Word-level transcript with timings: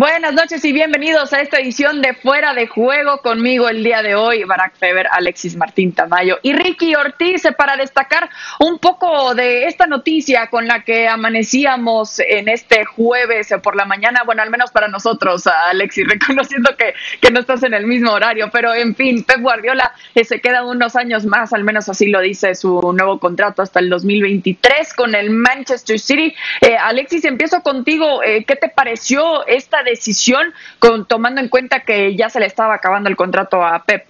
Buenas 0.00 0.32
noches 0.32 0.64
y 0.64 0.72
bienvenidos 0.72 1.30
a 1.34 1.42
esta 1.42 1.58
edición 1.58 2.00
de 2.00 2.14
Fuera 2.14 2.54
de 2.54 2.66
Juego. 2.66 3.18
Conmigo 3.18 3.68
el 3.68 3.84
día 3.84 4.00
de 4.00 4.14
hoy, 4.14 4.44
Barack 4.44 4.76
Feber, 4.76 5.06
Alexis 5.12 5.56
Martín 5.56 5.92
Tamayo 5.92 6.38
y 6.40 6.54
Ricky 6.54 6.94
Ortiz 6.94 7.42
para 7.58 7.76
destacar 7.76 8.30
un 8.60 8.78
poco 8.78 9.34
de 9.34 9.66
esta 9.66 9.86
noticia 9.86 10.46
con 10.46 10.66
la 10.66 10.84
que 10.84 11.06
amanecíamos 11.06 12.18
en 12.18 12.48
este 12.48 12.86
jueves 12.86 13.50
por 13.62 13.76
la 13.76 13.84
mañana. 13.84 14.22
Bueno, 14.24 14.40
al 14.40 14.48
menos 14.48 14.70
para 14.70 14.88
nosotros, 14.88 15.46
Alexis, 15.46 16.08
reconociendo 16.08 16.74
que, 16.78 16.94
que 17.20 17.30
no 17.30 17.40
estás 17.40 17.62
en 17.62 17.74
el 17.74 17.86
mismo 17.86 18.10
horario, 18.12 18.48
pero 18.50 18.72
en 18.72 18.96
fin, 18.96 19.22
Pep 19.22 19.42
Guardiola 19.42 19.92
eh, 20.14 20.24
se 20.24 20.40
queda 20.40 20.64
unos 20.64 20.96
años 20.96 21.26
más, 21.26 21.52
al 21.52 21.62
menos 21.62 21.90
así 21.90 22.06
lo 22.06 22.22
dice 22.22 22.54
su 22.54 22.80
nuevo 22.94 23.20
contrato 23.20 23.60
hasta 23.60 23.80
el 23.80 23.90
2023 23.90 24.94
con 24.94 25.14
el 25.14 25.28
Manchester 25.28 25.98
City. 25.98 26.34
Eh, 26.62 26.74
Alexis, 26.74 27.26
empiezo 27.26 27.60
contigo. 27.60 28.22
Eh, 28.22 28.46
¿Qué 28.46 28.56
te 28.56 28.70
pareció 28.70 29.46
esta 29.46 29.82
decisión? 29.82 29.89
Decisión, 29.90 30.52
con, 30.78 31.06
tomando 31.06 31.40
en 31.40 31.48
cuenta 31.48 31.80
que 31.80 32.16
ya 32.16 32.30
se 32.30 32.40
le 32.40 32.46
estaba 32.46 32.74
acabando 32.74 33.08
el 33.08 33.16
contrato 33.16 33.62
a 33.62 33.84
Pep. 33.84 34.06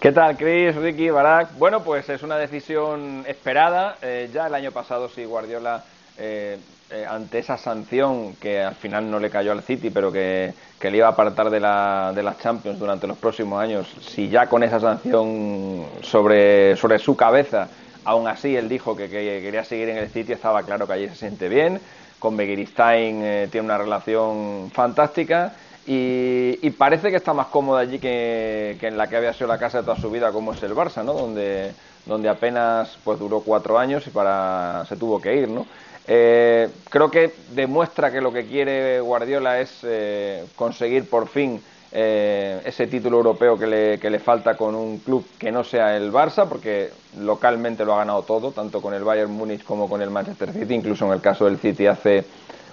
¿Qué 0.00 0.12
tal, 0.12 0.36
Chris, 0.38 0.74
Ricky, 0.76 1.10
Barak? 1.10 1.58
Bueno, 1.58 1.84
pues 1.84 2.08
es 2.08 2.22
una 2.22 2.38
decisión 2.38 3.22
esperada. 3.26 3.96
Eh, 4.00 4.30
ya 4.32 4.46
el 4.46 4.54
año 4.54 4.72
pasado, 4.72 5.10
sí, 5.10 5.26
Guardiola, 5.26 5.84
eh, 6.16 6.58
eh, 6.90 7.06
ante 7.06 7.38
esa 7.38 7.58
sanción 7.58 8.34
que 8.36 8.62
al 8.62 8.76
final 8.76 9.10
no 9.10 9.20
le 9.20 9.28
cayó 9.28 9.52
al 9.52 9.62
City, 9.62 9.90
pero 9.90 10.10
que, 10.10 10.54
le 10.80 10.96
iba 10.96 11.06
a 11.06 11.10
apartar 11.10 11.50
de, 11.50 11.60
la, 11.60 12.12
de 12.14 12.22
las 12.22 12.38
Champions 12.38 12.78
durante 12.78 13.06
los 13.06 13.18
próximos 13.18 13.62
años, 13.62 13.94
si 14.00 14.30
ya 14.30 14.46
con 14.46 14.62
esa 14.62 14.80
sanción 14.80 15.84
sobre, 16.00 16.76
sobre 16.76 16.98
su 16.98 17.14
cabeza, 17.14 17.68
aún 18.04 18.26
así 18.26 18.56
él 18.56 18.68
dijo 18.70 18.96
que, 18.96 19.10
que 19.10 19.40
quería 19.42 19.64
seguir 19.64 19.90
en 19.90 19.98
el 19.98 20.08
City, 20.08 20.32
estaba 20.32 20.62
claro 20.62 20.86
que 20.86 20.94
allí 20.94 21.08
se 21.10 21.16
siente 21.16 21.48
bien 21.50 21.78
con 22.20 22.36
Begiristain 22.36 23.20
eh, 23.22 23.48
tiene 23.50 23.64
una 23.64 23.78
relación 23.78 24.70
fantástica 24.72 25.54
y, 25.86 26.70
parece 26.78 27.10
que 27.10 27.16
está 27.16 27.34
más 27.34 27.48
cómoda 27.48 27.80
allí 27.80 27.98
que, 27.98 28.78
en 28.80 28.96
la 28.96 29.08
que 29.08 29.16
había 29.16 29.32
sido 29.32 29.48
la 29.48 29.58
casa 29.58 29.78
de 29.78 29.84
toda 29.84 29.96
su 29.96 30.08
vida 30.10 30.30
como 30.30 30.52
es 30.52 30.62
el 30.62 30.74
Barça, 30.74 31.02
¿no? 31.02 31.14
Donde, 31.14 31.72
donde 32.06 32.28
apenas 32.28 32.96
pues 33.02 33.18
duró 33.18 33.40
cuatro 33.40 33.76
años 33.76 34.06
y 34.06 34.10
para 34.10 34.84
se 34.88 34.96
tuvo 34.96 35.20
que 35.20 35.34
ir, 35.34 35.48
¿no? 35.48 35.66
Eh, 36.06 36.68
creo 36.88 37.10
que 37.10 37.34
demuestra 37.52 38.12
que 38.12 38.20
lo 38.20 38.32
que 38.32 38.46
quiere 38.46 39.00
Guardiola 39.00 39.60
es 39.60 39.80
eh, 39.82 40.44
conseguir 40.54 41.08
por 41.08 41.26
fin 41.28 41.60
eh, 41.92 42.60
ese 42.64 42.86
título 42.86 43.16
europeo 43.16 43.58
que 43.58 43.66
le, 43.66 43.98
que 43.98 44.10
le 44.10 44.18
falta 44.18 44.56
con 44.56 44.74
un 44.74 44.98
club 44.98 45.24
que 45.38 45.50
no 45.50 45.64
sea 45.64 45.96
el 45.96 46.12
Barça, 46.12 46.48
porque 46.48 46.90
localmente 47.18 47.84
lo 47.84 47.94
ha 47.94 47.98
ganado 47.98 48.22
todo, 48.22 48.52
tanto 48.52 48.80
con 48.80 48.94
el 48.94 49.02
Bayern 49.02 49.32
Múnich 49.32 49.64
como 49.64 49.88
con 49.88 50.00
el 50.00 50.10
Manchester 50.10 50.52
City, 50.52 50.74
incluso 50.74 51.06
en 51.06 51.12
el 51.12 51.20
caso 51.20 51.46
del 51.46 51.58
City 51.58 51.86
hace 51.86 52.24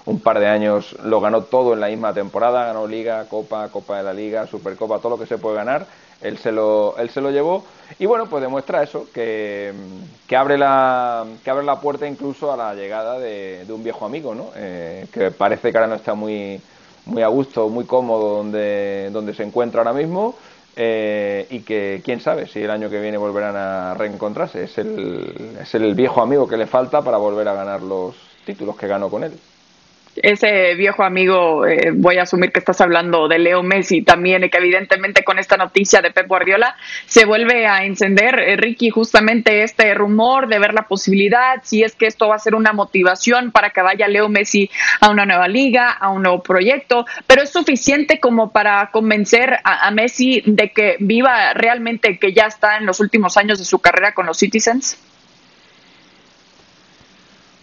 un 0.05 0.21
par 0.21 0.39
de 0.39 0.47
años 0.47 0.95
lo 1.03 1.19
ganó 1.19 1.43
todo 1.43 1.73
en 1.73 1.81
la 1.81 1.87
misma 1.87 2.13
temporada, 2.13 2.65
ganó 2.65 2.87
Liga, 2.87 3.25
Copa, 3.25 3.67
Copa 3.69 3.97
de 3.97 4.03
la 4.03 4.13
Liga, 4.13 4.47
Supercopa, 4.47 4.99
todo 4.99 5.11
lo 5.11 5.19
que 5.19 5.25
se 5.25 5.37
puede 5.37 5.57
ganar, 5.57 5.85
él 6.21 6.37
se 6.37 6.51
lo, 6.51 6.95
él 6.97 7.09
se 7.09 7.19
lo 7.19 7.29
llevó. 7.29 7.65
Y 7.99 8.05
bueno, 8.05 8.27
pues 8.27 8.41
demuestra 8.41 8.83
eso, 8.83 9.07
que, 9.13 9.73
que, 10.25 10.35
abre, 10.37 10.57
la, 10.57 11.25
que 11.43 11.49
abre 11.49 11.65
la 11.65 11.81
puerta 11.81 12.07
incluso 12.07 12.53
a 12.53 12.57
la 12.57 12.73
llegada 12.73 13.19
de, 13.19 13.65
un 13.69 13.83
viejo 13.83 14.05
amigo, 14.05 14.33
¿no? 14.33 14.51
Eh, 14.55 15.07
que 15.11 15.31
parece 15.31 15.71
que 15.71 15.77
ahora 15.77 15.89
no 15.89 15.95
está 15.95 16.13
muy 16.13 16.61
muy 17.07 17.23
a 17.23 17.27
gusto, 17.27 17.69
muy 17.69 17.85
cómodo 17.85 18.37
donde, 18.37 19.09
donde 19.11 19.33
se 19.33 19.43
encuentra 19.43 19.81
ahora 19.81 19.93
mismo 19.93 20.35
eh, 20.75 21.47
y 21.49 21.61
que 21.61 22.01
quién 22.03 22.19
sabe 22.19 22.47
si 22.47 22.61
el 22.61 22.69
año 22.69 22.89
que 22.89 22.99
viene 22.99 23.17
volverán 23.17 23.55
a 23.55 23.93
reencontrarse. 23.95 24.63
Es 24.63 24.77
el, 24.77 25.57
es 25.59 25.73
el 25.75 25.95
viejo 25.95 26.21
amigo 26.21 26.47
que 26.47 26.57
le 26.57 26.67
falta 26.67 27.01
para 27.01 27.17
volver 27.17 27.47
a 27.47 27.53
ganar 27.53 27.81
los 27.81 28.15
títulos 28.45 28.77
que 28.77 28.87
ganó 28.87 29.09
con 29.09 29.23
él 29.23 29.33
ese 30.23 30.75
viejo 30.75 31.03
amigo, 31.03 31.65
eh, 31.65 31.91
voy 31.93 32.17
a 32.17 32.23
asumir 32.23 32.51
que 32.51 32.59
estás 32.59 32.81
hablando 32.81 33.27
de 33.27 33.39
Leo 33.39 33.63
Messi 33.63 34.01
también, 34.01 34.49
que 34.49 34.57
evidentemente 34.57 35.23
con 35.23 35.39
esta 35.39 35.57
noticia 35.57 36.01
de 36.01 36.11
Pep 36.11 36.27
Guardiola 36.27 36.75
se 37.05 37.25
vuelve 37.25 37.67
a 37.67 37.83
encender, 37.85 38.39
eh, 38.39 38.57
Ricky, 38.57 38.89
justamente 38.89 39.63
este 39.63 39.93
rumor 39.93 40.47
de 40.47 40.59
ver 40.59 40.73
la 40.73 40.83
posibilidad, 40.83 41.61
si 41.63 41.83
es 41.83 41.95
que 41.95 42.07
esto 42.07 42.27
va 42.27 42.35
a 42.35 42.39
ser 42.39 42.55
una 42.55 42.73
motivación 42.73 43.51
para 43.51 43.71
que 43.71 43.81
vaya 43.81 44.07
Leo 44.07 44.29
Messi 44.29 44.69
a 44.99 45.09
una 45.09 45.25
nueva 45.25 45.47
liga, 45.47 45.91
a 45.91 46.09
un 46.09 46.23
nuevo 46.23 46.41
proyecto, 46.43 47.05
pero 47.25 47.41
es 47.41 47.49
suficiente 47.51 48.19
como 48.19 48.51
para 48.51 48.89
convencer 48.91 49.57
a 49.63 49.91
Messi 49.91 50.41
de 50.45 50.71
que 50.71 50.97
viva 50.99 51.53
realmente 51.53 52.17
que 52.19 52.33
ya 52.33 52.45
está 52.45 52.77
en 52.77 52.85
los 52.85 52.99
últimos 52.99 53.37
años 53.37 53.59
de 53.59 53.65
su 53.65 53.79
carrera 53.79 54.13
con 54.13 54.25
los 54.25 54.37
Citizens. 54.37 54.97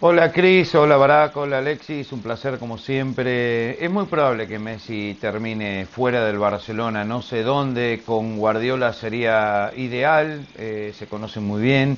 Hola 0.01 0.33
Cris, 0.33 0.75
hola 0.75 0.97
Barack, 0.97 1.37
hola 1.37 1.59
Alexis, 1.59 2.13
un 2.13 2.21
placer 2.21 2.59
como 2.59 2.77
siempre. 2.79 3.83
Es 3.83 3.91
muy 3.91 4.05
probable 4.07 4.47
que 4.47 4.59
Messi 4.59 5.17
termine 5.21 5.87
fuera 5.87 6.25
del 6.25 6.39
Barcelona, 6.39 7.05
no 7.05 7.23
sé 7.23 7.43
dónde, 7.43 8.03
con 8.05 8.37
Guardiola 8.37 8.93
sería 8.93 9.73
ideal, 9.77 10.45
eh, 10.59 10.93
se 10.95 11.07
conocen 11.07 11.45
muy 11.45 11.63
bien. 11.63 11.97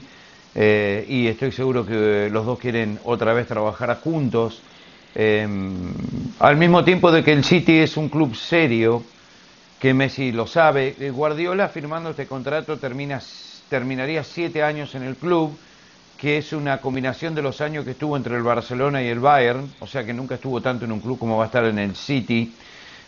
Eh, 0.54 1.04
y 1.08 1.26
estoy 1.26 1.52
seguro 1.52 1.84
que 1.84 2.28
los 2.30 2.46
dos 2.46 2.58
quieren 2.58 2.98
otra 3.04 3.32
vez 3.32 3.46
trabajar 3.48 3.98
juntos. 4.00 4.60
Em, 5.14 5.92
al 6.38 6.56
mismo 6.56 6.84
tiempo 6.84 7.10
de 7.10 7.24
que 7.24 7.32
el 7.32 7.44
City 7.44 7.78
es 7.78 7.96
un 7.96 8.08
club 8.08 8.36
serio, 8.36 9.02
que 9.80 9.94
Messi 9.94 10.32
lo 10.32 10.46
sabe, 10.46 10.94
eh, 11.00 11.10
Guardiola 11.10 11.68
firmando 11.68 12.10
este 12.10 12.26
contrato 12.26 12.78
termina, 12.78 13.20
terminaría 13.68 14.22
siete 14.22 14.62
años 14.62 14.94
en 14.94 15.02
el 15.02 15.16
club 15.16 15.56
que 16.16 16.38
es 16.38 16.52
una 16.52 16.78
combinación 16.78 17.34
de 17.34 17.42
los 17.42 17.60
años 17.60 17.84
que 17.84 17.90
estuvo 17.90 18.16
entre 18.16 18.36
el 18.36 18.42
Barcelona 18.42 19.02
y 19.02 19.08
el 19.08 19.20
Bayern, 19.20 19.70
o 19.80 19.86
sea 19.86 20.04
que 20.04 20.14
nunca 20.14 20.36
estuvo 20.36 20.60
tanto 20.60 20.84
en 20.84 20.92
un 20.92 21.00
club 21.00 21.18
como 21.18 21.36
va 21.36 21.44
a 21.44 21.46
estar 21.46 21.64
en 21.64 21.78
el 21.78 21.94
City. 21.94 22.54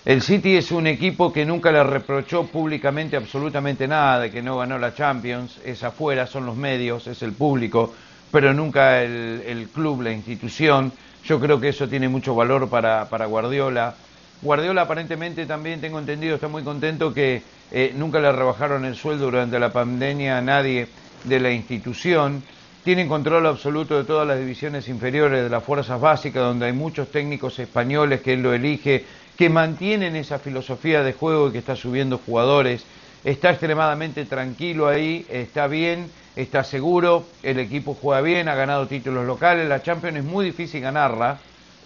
El 0.04 0.22
City 0.22 0.56
es 0.56 0.70
un 0.70 0.86
equipo 0.86 1.32
que 1.32 1.44
nunca 1.44 1.72
le 1.72 1.82
reprochó 1.82 2.44
públicamente 2.44 3.16
absolutamente 3.16 3.88
nada 3.88 4.20
de 4.20 4.30
que 4.30 4.42
no 4.42 4.58
ganó 4.58 4.78
la 4.78 4.94
Champions, 4.94 5.58
es 5.64 5.82
afuera, 5.82 6.26
son 6.26 6.46
los 6.46 6.56
medios, 6.56 7.06
es 7.06 7.22
el 7.22 7.32
público, 7.32 7.94
pero 8.30 8.52
nunca 8.52 9.02
el, 9.02 9.68
club, 9.72 10.02
la 10.02 10.12
institución. 10.12 10.92
Yo 11.24 11.40
creo 11.40 11.60
que 11.60 11.68
eso 11.68 11.88
tiene 11.88 12.08
mucho 12.08 12.34
valor 12.34 12.68
para, 12.68 13.08
para 13.08 13.26
Guardiola. 13.26 13.94
Guardiola 14.40 14.82
aparentemente 14.82 15.46
también, 15.46 15.80
tengo 15.80 15.98
entendido, 15.98 16.36
está 16.36 16.48
muy 16.48 16.62
contento 16.62 17.12
que 17.12 17.42
eh, 17.70 17.92
nunca 17.96 18.20
le 18.20 18.30
rebajaron 18.32 18.84
el 18.84 18.94
sueldo 18.94 19.26
durante 19.26 19.58
la 19.58 19.72
pandemia 19.72 20.38
a 20.38 20.40
nadie 20.40 20.86
de 21.24 21.40
la 21.40 21.50
institución 21.50 22.42
tienen 22.88 23.06
control 23.06 23.46
absoluto 23.46 23.98
de 23.98 24.04
todas 24.04 24.26
las 24.26 24.38
divisiones 24.38 24.88
inferiores 24.88 25.42
de 25.42 25.50
las 25.50 25.62
fuerzas 25.62 26.00
básicas, 26.00 26.42
donde 26.42 26.64
hay 26.64 26.72
muchos 26.72 27.08
técnicos 27.08 27.58
españoles 27.58 28.22
que 28.22 28.32
él 28.32 28.40
lo 28.40 28.54
elige, 28.54 29.04
que 29.36 29.50
mantienen 29.50 30.16
esa 30.16 30.38
filosofía 30.38 31.02
de 31.02 31.12
juego 31.12 31.48
y 31.48 31.52
que 31.52 31.58
está 31.58 31.76
subiendo 31.76 32.16
jugadores. 32.16 32.86
Está 33.24 33.50
extremadamente 33.50 34.24
tranquilo 34.24 34.88
ahí, 34.88 35.26
está 35.28 35.66
bien, 35.66 36.10
está 36.34 36.64
seguro, 36.64 37.26
el 37.42 37.58
equipo 37.58 37.92
juega 37.92 38.22
bien, 38.22 38.48
ha 38.48 38.54
ganado 38.54 38.86
títulos 38.86 39.26
locales, 39.26 39.68
la 39.68 39.82
Champions 39.82 40.16
es 40.16 40.24
muy 40.24 40.46
difícil 40.46 40.80
ganarla, 40.80 41.36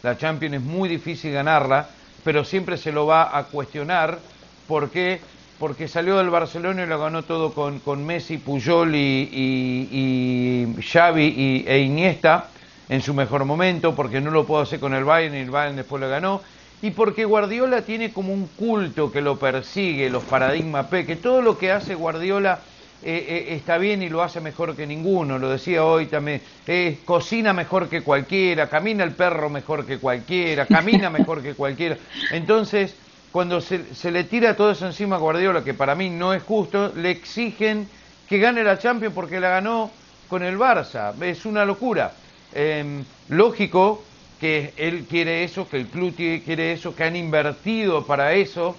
la 0.04 0.16
Champions 0.16 0.54
es 0.54 0.62
muy 0.62 0.88
difícil 0.88 1.32
ganarla, 1.32 1.88
pero 2.22 2.44
siempre 2.44 2.76
se 2.76 2.92
lo 2.92 3.06
va 3.06 3.36
a 3.36 3.42
cuestionar 3.46 4.20
porque 4.68 5.20
porque 5.62 5.86
salió 5.86 6.18
del 6.18 6.28
Barcelona 6.28 6.82
y 6.82 6.86
lo 6.88 6.98
ganó 6.98 7.22
todo 7.22 7.52
con, 7.52 8.04
Messi, 8.04 8.38
Puyol 8.38 8.96
y, 8.96 9.28
y, 9.32 10.82
Xavi 10.82 11.22
y, 11.24 11.64
e 11.68 11.78
Iniesta 11.78 12.48
en 12.88 13.00
su 13.00 13.14
mejor 13.14 13.44
momento, 13.44 13.94
porque 13.94 14.20
no 14.20 14.32
lo 14.32 14.44
pudo 14.44 14.62
hacer 14.62 14.80
con 14.80 14.92
el 14.92 15.04
Bayern 15.04 15.36
y 15.36 15.38
el 15.38 15.52
Bayern 15.52 15.76
después 15.76 16.00
lo 16.00 16.08
ganó, 16.08 16.40
y 16.82 16.90
porque 16.90 17.24
Guardiola 17.24 17.82
tiene 17.82 18.12
como 18.12 18.32
un 18.32 18.48
culto 18.48 19.12
que 19.12 19.20
lo 19.20 19.38
persigue, 19.38 20.10
los 20.10 20.24
paradigmas 20.24 20.86
P, 20.86 21.06
que 21.06 21.14
todo 21.14 21.40
lo 21.40 21.56
que 21.56 21.70
hace 21.70 21.94
Guardiola 21.94 22.58
eh, 23.04 23.24
eh, 23.28 23.54
está 23.54 23.78
bien 23.78 24.02
y 24.02 24.08
lo 24.08 24.20
hace 24.20 24.40
mejor 24.40 24.74
que 24.74 24.84
ninguno, 24.84 25.38
lo 25.38 25.48
decía 25.48 25.84
hoy 25.84 26.06
también, 26.06 26.40
eh, 26.66 26.98
cocina 27.04 27.52
mejor 27.52 27.88
que 27.88 28.02
cualquiera, 28.02 28.68
camina 28.68 29.04
el 29.04 29.12
perro 29.12 29.48
mejor 29.48 29.86
que 29.86 29.98
cualquiera, 29.98 30.66
camina 30.66 31.08
mejor 31.08 31.40
que 31.40 31.54
cualquiera. 31.54 31.98
Entonces, 32.32 32.96
cuando 33.32 33.62
se, 33.62 34.10
le 34.10 34.24
tira 34.24 34.54
todo 34.54 34.70
eso 34.70 34.86
encima 34.86 35.16
a 35.16 35.18
Guardiola, 35.18 35.64
que 35.64 35.72
para 35.72 35.94
mí 35.94 36.10
no 36.10 36.34
es 36.34 36.42
justo, 36.42 36.92
le 36.94 37.10
exigen 37.10 37.88
que 38.28 38.38
gane 38.38 38.62
la 38.62 38.78
Champions 38.78 39.14
porque 39.14 39.40
la 39.40 39.48
ganó 39.48 39.90
con 40.28 40.42
el 40.42 40.58
Barça. 40.58 41.14
Es 41.22 41.46
una 41.46 41.64
locura. 41.64 42.12
Em, 42.54 43.02
lógico 43.30 44.04
que 44.38 44.74
él 44.76 45.06
quiere 45.08 45.44
eso, 45.44 45.66
que 45.66 45.78
el 45.78 45.86
club 45.86 46.14
quiere 46.14 46.72
eso, 46.72 46.94
que 46.94 47.04
han 47.04 47.16
invertido 47.16 48.04
para 48.04 48.34
eso, 48.34 48.76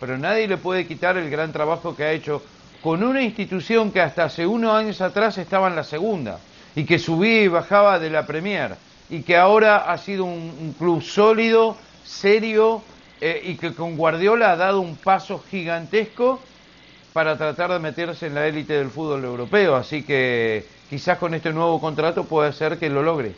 pero 0.00 0.16
nadie 0.16 0.48
le 0.48 0.56
puede 0.56 0.86
quitar 0.86 1.18
el 1.18 1.28
gran 1.28 1.52
trabajo 1.52 1.94
que 1.94 2.04
ha 2.04 2.12
hecho 2.12 2.42
con 2.82 3.02
una 3.02 3.20
institución 3.20 3.92
que 3.92 4.00
hasta 4.00 4.24
hace 4.24 4.46
unos 4.46 4.72
años 4.72 5.02
atrás 5.02 5.36
estaba 5.36 5.68
en 5.68 5.76
la 5.76 5.84
segunda 5.84 6.38
y 6.74 6.84
que 6.84 6.98
subía 6.98 7.42
y 7.42 7.48
bajaba 7.48 7.98
de 7.98 8.08
la 8.08 8.26
Premier 8.26 8.76
y 9.10 9.22
que 9.22 9.36
ahora 9.36 9.90
ha 9.92 9.98
sido 9.98 10.24
un 10.24 10.74
club 10.78 11.02
sólido, 11.02 11.76
serio, 12.04 12.82
eh, 13.20 13.42
y 13.44 13.56
que 13.56 13.74
con 13.74 13.96
Guardiola 13.96 14.52
ha 14.52 14.56
dado 14.56 14.80
un 14.80 14.96
paso 14.96 15.42
gigantesco 15.50 16.40
para 17.12 17.36
tratar 17.36 17.72
de 17.72 17.78
meterse 17.78 18.26
en 18.26 18.34
la 18.34 18.46
élite 18.46 18.74
del 18.74 18.88
fútbol 18.88 19.24
europeo. 19.24 19.76
Así 19.76 20.02
que 20.02 20.64
quizás 20.88 21.18
con 21.18 21.34
este 21.34 21.52
nuevo 21.52 21.80
contrato 21.80 22.24
puede 22.24 22.52
ser 22.52 22.78
que 22.78 22.88
lo 22.88 23.02
logre. 23.02 23.34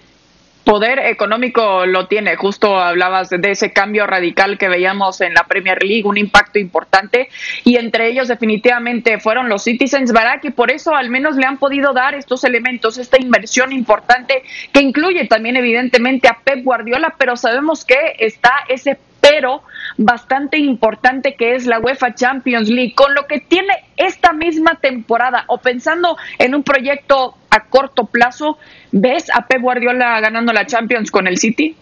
poder 0.64 1.00
económico 1.00 1.84
lo 1.86 2.06
tiene. 2.06 2.36
Justo 2.36 2.78
hablabas 2.78 3.30
de 3.30 3.50
ese 3.50 3.72
cambio 3.72 4.06
radical 4.06 4.58
que 4.58 4.68
veíamos 4.68 5.20
en 5.20 5.34
la 5.34 5.44
Premier 5.44 5.82
League, 5.82 6.04
un 6.04 6.16
impacto 6.16 6.58
importante, 6.58 7.28
y 7.64 7.76
entre 7.76 8.08
ellos 8.08 8.28
definitivamente 8.28 9.18
fueron 9.18 9.48
los 9.48 9.64
Citizens 9.64 10.12
Barak, 10.12 10.44
y 10.44 10.50
por 10.50 10.70
eso 10.70 10.94
al 10.94 11.10
menos 11.10 11.36
le 11.36 11.46
han 11.46 11.58
podido 11.58 11.92
dar 11.92 12.14
estos 12.14 12.44
elementos, 12.44 12.96
esta 12.98 13.20
inversión 13.20 13.72
importante 13.72 14.42
que 14.72 14.80
incluye 14.80 15.26
también 15.26 15.56
evidentemente 15.56 16.28
a 16.28 16.38
Pep 16.44 16.62
Guardiola, 16.62 17.16
pero 17.18 17.36
sabemos 17.36 17.84
que 17.84 17.96
está 18.18 18.52
ese 18.68 18.96
pero 19.22 19.62
bastante 19.96 20.58
importante 20.58 21.36
que 21.36 21.54
es 21.54 21.66
la 21.66 21.78
UEFA 21.78 22.12
Champions 22.14 22.68
League, 22.68 22.92
con 22.94 23.14
lo 23.14 23.28
que 23.28 23.38
tiene 23.38 23.72
esta 23.96 24.32
misma 24.32 24.80
temporada 24.80 25.44
o 25.46 25.58
pensando 25.58 26.16
en 26.38 26.56
un 26.56 26.64
proyecto 26.64 27.36
a 27.48 27.64
corto 27.66 28.06
plazo, 28.06 28.58
¿ves 28.90 29.30
a 29.32 29.46
Pep 29.46 29.62
Guardiola 29.62 30.18
ganando 30.20 30.52
la 30.52 30.66
Champions 30.66 31.10
con 31.12 31.28
el 31.28 31.38
City? 31.38 31.76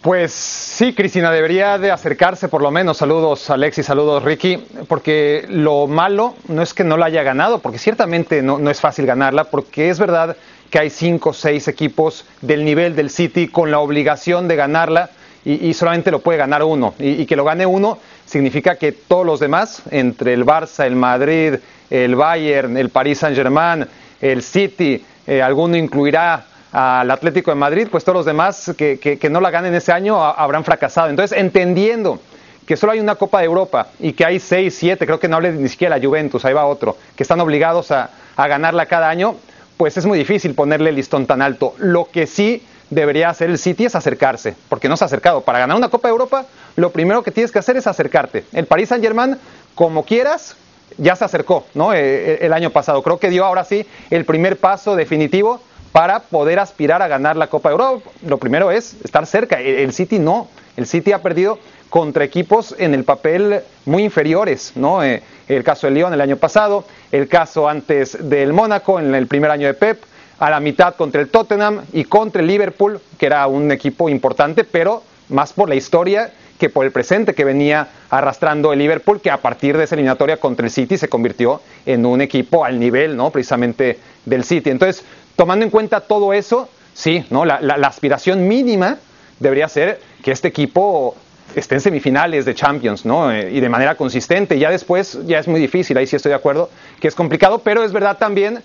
Pues 0.00 0.32
sí, 0.32 0.92
Cristina, 0.92 1.30
debería 1.30 1.78
de 1.78 1.92
acercarse 1.92 2.48
por 2.48 2.62
lo 2.62 2.72
menos. 2.72 2.96
Saludos 2.96 3.48
Alexis, 3.50 3.86
saludos 3.86 4.24
Ricky, 4.24 4.56
porque 4.88 5.46
lo 5.48 5.86
malo 5.86 6.34
no 6.48 6.62
es 6.62 6.74
que 6.74 6.82
no 6.82 6.96
la 6.96 7.06
haya 7.06 7.22
ganado, 7.22 7.60
porque 7.60 7.78
ciertamente 7.78 8.42
no, 8.42 8.58
no 8.58 8.70
es 8.70 8.80
fácil 8.80 9.06
ganarla, 9.06 9.44
porque 9.44 9.88
es 9.88 10.00
verdad 10.00 10.36
que 10.68 10.80
hay 10.80 10.90
cinco 10.90 11.30
o 11.30 11.32
seis 11.32 11.68
equipos 11.68 12.24
del 12.40 12.64
nivel 12.64 12.96
del 12.96 13.10
City 13.10 13.46
con 13.46 13.70
la 13.70 13.78
obligación 13.78 14.48
de 14.48 14.56
ganarla 14.56 15.10
y, 15.44 15.74
solamente 15.74 16.10
lo 16.10 16.20
puede 16.20 16.38
ganar 16.38 16.62
uno. 16.62 16.94
Y, 16.98 17.26
que 17.26 17.36
lo 17.36 17.44
gane 17.44 17.66
uno 17.66 17.98
significa 18.24 18.76
que 18.76 18.92
todos 18.92 19.26
los 19.26 19.40
demás, 19.40 19.82
entre 19.90 20.34
el 20.34 20.46
Barça, 20.46 20.86
el 20.86 20.96
Madrid, 20.96 21.54
el 21.90 22.14
Bayern, 22.14 22.76
el 22.76 22.90
Paris 22.90 23.18
Saint-Germain, 23.18 23.86
el 24.20 24.42
City, 24.42 25.04
eh, 25.26 25.42
alguno 25.42 25.76
incluirá 25.76 26.44
al 26.72 27.10
Atlético 27.10 27.50
de 27.50 27.56
Madrid, 27.56 27.88
pues 27.90 28.04
todos 28.04 28.16
los 28.16 28.26
demás 28.26 28.72
que, 28.76 28.98
que, 28.98 29.30
no 29.30 29.40
la 29.40 29.50
ganen 29.50 29.74
ese 29.74 29.92
año 29.92 30.22
habrán 30.22 30.64
fracasado. 30.64 31.10
Entonces, 31.10 31.36
entendiendo 31.36 32.20
que 32.66 32.76
solo 32.76 32.92
hay 32.92 33.00
una 33.00 33.16
Copa 33.16 33.40
de 33.40 33.46
Europa 33.46 33.88
y 33.98 34.12
que 34.12 34.24
hay 34.24 34.38
seis, 34.38 34.76
siete, 34.78 35.04
creo 35.04 35.20
que 35.20 35.28
no 35.28 35.36
hable 35.36 35.52
ni 35.52 35.68
siquiera 35.68 35.98
la 35.98 36.04
Juventus, 36.04 36.44
ahí 36.44 36.54
va 36.54 36.64
otro, 36.64 36.96
que 37.14 37.24
están 37.24 37.40
obligados 37.40 37.90
a, 37.90 38.10
a 38.36 38.48
ganarla 38.48 38.86
cada 38.86 39.10
año, 39.10 39.36
pues 39.76 39.96
es 39.96 40.06
muy 40.06 40.18
difícil 40.18 40.54
ponerle 40.54 40.90
el 40.90 40.96
listón 40.96 41.26
tan 41.26 41.42
alto. 41.42 41.74
Lo 41.78 42.06
que 42.10 42.26
sí 42.26 42.62
debería 42.92 43.30
hacer 43.30 43.48
el 43.48 43.58
City 43.58 43.86
es 43.86 43.94
acercarse, 43.94 44.54
porque 44.68 44.88
no 44.88 44.96
se 44.96 45.04
ha 45.04 45.06
acercado. 45.06 45.40
Para 45.40 45.58
ganar 45.58 45.76
una 45.76 45.88
Copa 45.88 46.08
de 46.08 46.12
Europa, 46.12 46.46
lo 46.76 46.90
primero 46.90 47.22
que 47.22 47.30
tienes 47.30 47.50
que 47.50 47.58
hacer 47.58 47.76
es 47.76 47.86
acercarte. 47.86 48.44
El 48.52 48.66
Paris 48.66 48.90
Saint 48.90 49.02
Germain, 49.02 49.38
como 49.74 50.04
quieras, 50.04 50.56
ya 50.98 51.16
se 51.16 51.24
acercó, 51.24 51.64
¿no? 51.74 51.94
Eh, 51.94 52.00
eh, 52.02 52.38
el 52.42 52.52
año 52.52 52.68
pasado. 52.70 53.02
Creo 53.02 53.18
que 53.18 53.30
dio 53.30 53.46
ahora 53.46 53.64
sí 53.64 53.86
el 54.10 54.26
primer 54.26 54.58
paso 54.58 54.94
definitivo 54.94 55.60
para 55.90 56.20
poder 56.20 56.58
aspirar 56.58 57.00
a 57.00 57.08
ganar 57.08 57.36
la 57.36 57.46
Copa 57.46 57.70
de 57.70 57.72
Europa. 57.72 58.10
Lo 58.26 58.36
primero 58.36 58.70
es 58.70 58.94
estar 59.02 59.26
cerca. 59.26 59.58
El 59.60 59.92
City 59.94 60.18
no. 60.18 60.48
El 60.76 60.86
City 60.86 61.12
ha 61.12 61.22
perdido 61.22 61.58
contra 61.88 62.24
equipos 62.24 62.74
en 62.78 62.92
el 62.92 63.04
papel 63.04 63.60
muy 63.86 64.04
inferiores, 64.04 64.72
¿no? 64.74 65.02
Eh, 65.02 65.22
el 65.48 65.64
caso 65.64 65.86
del 65.86 65.94
Lyon 65.94 66.12
el 66.12 66.20
año 66.20 66.36
pasado, 66.36 66.84
el 67.10 67.28
caso 67.28 67.68
antes 67.68 68.16
del 68.28 68.52
Mónaco 68.52 69.00
en 69.00 69.14
el 69.14 69.26
primer 69.26 69.50
año 69.50 69.66
de 69.66 69.74
Pep, 69.74 70.02
a 70.42 70.50
la 70.50 70.58
mitad 70.58 70.96
contra 70.96 71.20
el 71.20 71.28
Tottenham 71.28 71.82
y 71.92 72.02
contra 72.02 72.42
el 72.42 72.48
Liverpool, 72.48 73.00
que 73.16 73.26
era 73.26 73.46
un 73.46 73.70
equipo 73.70 74.08
importante, 74.08 74.64
pero 74.64 75.04
más 75.28 75.52
por 75.52 75.68
la 75.68 75.76
historia 75.76 76.32
que 76.58 76.68
por 76.68 76.84
el 76.84 76.90
presente 76.90 77.32
que 77.32 77.44
venía 77.44 77.86
arrastrando 78.10 78.72
el 78.72 78.80
Liverpool, 78.80 79.20
que 79.20 79.30
a 79.30 79.36
partir 79.36 79.78
de 79.78 79.84
esa 79.84 79.94
eliminatoria 79.94 80.38
contra 80.38 80.66
el 80.66 80.72
City 80.72 80.98
se 80.98 81.08
convirtió 81.08 81.60
en 81.86 82.04
un 82.04 82.20
equipo 82.20 82.64
al 82.64 82.80
nivel, 82.80 83.16
¿no? 83.16 83.30
Precisamente 83.30 84.00
del 84.24 84.42
City. 84.42 84.70
Entonces, 84.70 85.04
tomando 85.36 85.64
en 85.64 85.70
cuenta 85.70 86.00
todo 86.00 86.32
eso, 86.32 86.68
sí, 86.92 87.24
¿no? 87.30 87.44
La, 87.44 87.58
aspiración 87.84 88.48
mínima 88.48 88.98
debería 89.38 89.68
ser 89.68 90.00
que 90.24 90.32
este 90.32 90.48
equipo 90.48 91.14
esté 91.54 91.76
en 91.76 91.82
semifinales 91.82 92.44
de 92.46 92.54
Champions, 92.56 93.06
¿no? 93.06 93.30
Eh, 93.30 93.52
y 93.52 93.60
de 93.60 93.68
manera 93.68 93.94
consistente. 93.94 94.58
Ya 94.58 94.70
después, 94.70 95.20
ya 95.24 95.38
es 95.38 95.46
muy 95.46 95.60
difícil, 95.60 95.96
ahí 95.98 96.08
sí 96.08 96.16
estoy 96.16 96.30
de 96.30 96.36
acuerdo, 96.36 96.68
que 96.98 97.06
es 97.06 97.14
complicado, 97.14 97.60
pero 97.60 97.84
es 97.84 97.92
verdad 97.92 98.18
también 98.18 98.60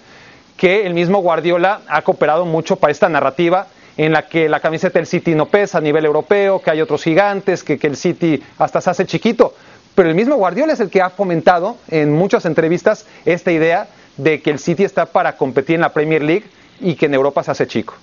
que 0.58 0.86
el 0.86 0.94
mismo 0.94 1.20
Guardiola 1.20 1.82
ha 1.88 2.02
cooperado 2.02 2.46
mucho 2.46 2.76
para 2.76 2.92
esta 2.92 3.08
narrativa 3.08 3.68
en 3.96 4.12
la 4.12 4.28
que 4.28 4.50
la 4.50 4.60
camiseta 4.60 5.00
del 5.00 5.08
City 5.08 5.34
no 5.36 5.48
pesa 5.48 5.78
a 5.78 5.82
nivel 5.82 6.06
europeo, 6.06 6.62
que 6.62 6.72
hay 6.72 6.82
otros 6.82 7.04
gigantes, 7.04 7.64
que, 7.64 7.80
el 7.82 7.96
City 7.96 8.44
hasta 8.58 8.82
se 8.82 8.90
hace 8.90 9.06
chiquito. 9.06 9.54
Pero 9.96 10.10
el 10.10 10.16
mismo 10.16 10.36
Guardiola 10.36 10.74
es 10.74 10.80
el 10.80 10.90
que 10.90 11.02
ha 11.02 11.10
fomentado 11.10 11.78
en 11.90 12.14
muchas 12.14 12.46
entrevistas 12.46 13.06
esta 13.26 13.52
idea 13.52 13.88
de 14.18 14.42
que 14.42 14.52
el 14.52 14.60
City 14.60 14.84
está 14.84 15.08
para 15.08 15.38
competir 15.38 15.76
en 15.76 15.82
la 15.82 15.94
Premier 15.94 16.24
League 16.24 16.46
y 16.80 16.96
que 16.96 17.08
en 17.08 17.16
Europa 17.16 17.44
se 17.44 17.52
hace 17.52 17.68
chico. 17.68 17.96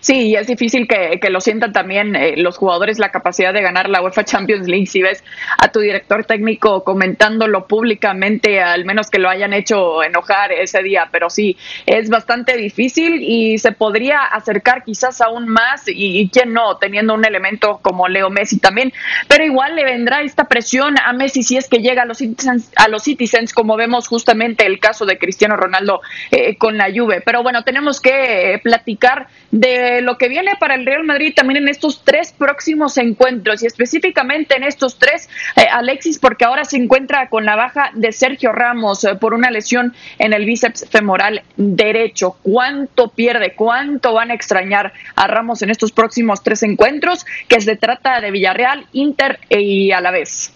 Sí, 0.00 0.28
y 0.28 0.36
es 0.36 0.46
difícil 0.46 0.88
que, 0.88 1.18
lo 1.30 1.40
sientan 1.40 1.72
también 1.72 2.14
eh, 2.14 2.34
los 2.36 2.58
jugadores 2.58 2.98
la 2.98 3.10
capacidad 3.10 3.54
de 3.54 3.62
ganar 3.62 3.88
la 3.88 4.02
UEFA 4.02 4.24
Champions 4.24 4.68
League. 4.68 4.86
Si 4.86 5.00
ves 5.00 5.24
a 5.58 5.68
tu 5.68 5.80
director 5.80 6.24
técnico 6.24 6.84
comentándolo 6.84 7.66
públicamente, 7.66 8.60
al 8.60 8.84
menos 8.84 9.08
que 9.08 9.18
lo 9.18 9.28
hayan 9.28 9.52
hecho 9.52 10.02
enojar 10.02 10.52
ese 10.52 10.82
día, 10.82 11.08
pero 11.10 11.30
sí, 11.30 11.56
es 11.86 12.10
bastante 12.10 12.56
difícil 12.56 13.22
y 13.22 13.58
se 13.58 13.72
podría 13.72 14.24
acercar 14.24 14.84
quizás 14.84 15.20
aún 15.20 15.48
más 15.48 15.88
y, 15.88 16.20
y 16.20 16.28
quién 16.28 16.52
no, 16.52 16.76
teniendo 16.76 17.14
un 17.14 17.24
elemento 17.24 17.80
como 17.82 18.08
Leo 18.08 18.28
Messi 18.30 18.58
también, 18.58 18.92
pero 19.28 19.44
igual 19.44 19.76
le 19.76 19.84
vendrá 19.84 20.22
esta 20.22 20.44
presión 20.44 20.96
a 20.98 21.12
Messi 21.12 21.42
si 21.42 21.56
es 21.56 21.68
que 21.68 21.78
llega 21.78 22.02
a 22.02 22.06
los 22.06 22.18
Citizens, 22.18 22.70
a 22.76 22.88
los 22.88 23.02
Citizens 23.04 23.52
como 23.52 23.76
vemos 23.76 24.08
justamente 24.08 24.66
el 24.66 24.78
caso 24.78 25.06
de 25.06 25.18
Cristiano 25.18 25.56
Ronaldo 25.56 26.00
eh, 26.30 26.56
con 26.56 26.76
la 26.76 26.88
Juve. 26.94 27.22
Pero 27.24 27.42
bueno, 27.42 27.62
tenemos 27.62 28.00
que 28.00 28.54
eh, 28.54 28.58
platicar 28.58 29.28
de 29.50 29.81
lo 30.02 30.18
que 30.18 30.28
viene 30.28 30.52
para 30.58 30.74
el 30.74 30.86
Real 30.86 31.04
Madrid 31.04 31.32
también 31.34 31.62
en 31.62 31.68
estos 31.68 32.04
tres 32.04 32.32
próximos 32.32 32.96
encuentros 32.98 33.62
y 33.62 33.66
específicamente 33.66 34.56
en 34.56 34.64
estos 34.64 34.98
tres, 34.98 35.28
eh, 35.56 35.66
Alexis, 35.70 36.18
porque 36.18 36.44
ahora 36.44 36.64
se 36.64 36.76
encuentra 36.76 37.28
con 37.28 37.44
la 37.44 37.56
baja 37.56 37.90
de 37.94 38.12
Sergio 38.12 38.52
Ramos 38.52 39.04
eh, 39.04 39.14
por 39.16 39.34
una 39.34 39.50
lesión 39.50 39.94
en 40.18 40.32
el 40.32 40.44
bíceps 40.44 40.88
femoral 40.88 41.42
derecho. 41.56 42.36
¿Cuánto 42.42 43.08
pierde? 43.08 43.54
¿Cuánto 43.54 44.14
van 44.14 44.30
a 44.30 44.34
extrañar 44.34 44.92
a 45.14 45.26
Ramos 45.26 45.62
en 45.62 45.70
estos 45.70 45.92
próximos 45.92 46.42
tres 46.42 46.62
encuentros? 46.62 47.26
Que 47.48 47.60
se 47.60 47.76
trata 47.76 48.20
de 48.20 48.30
Villarreal, 48.30 48.86
Inter 48.92 49.38
y 49.48 49.92
a 49.92 50.00
la 50.00 50.10
vez. 50.10 50.52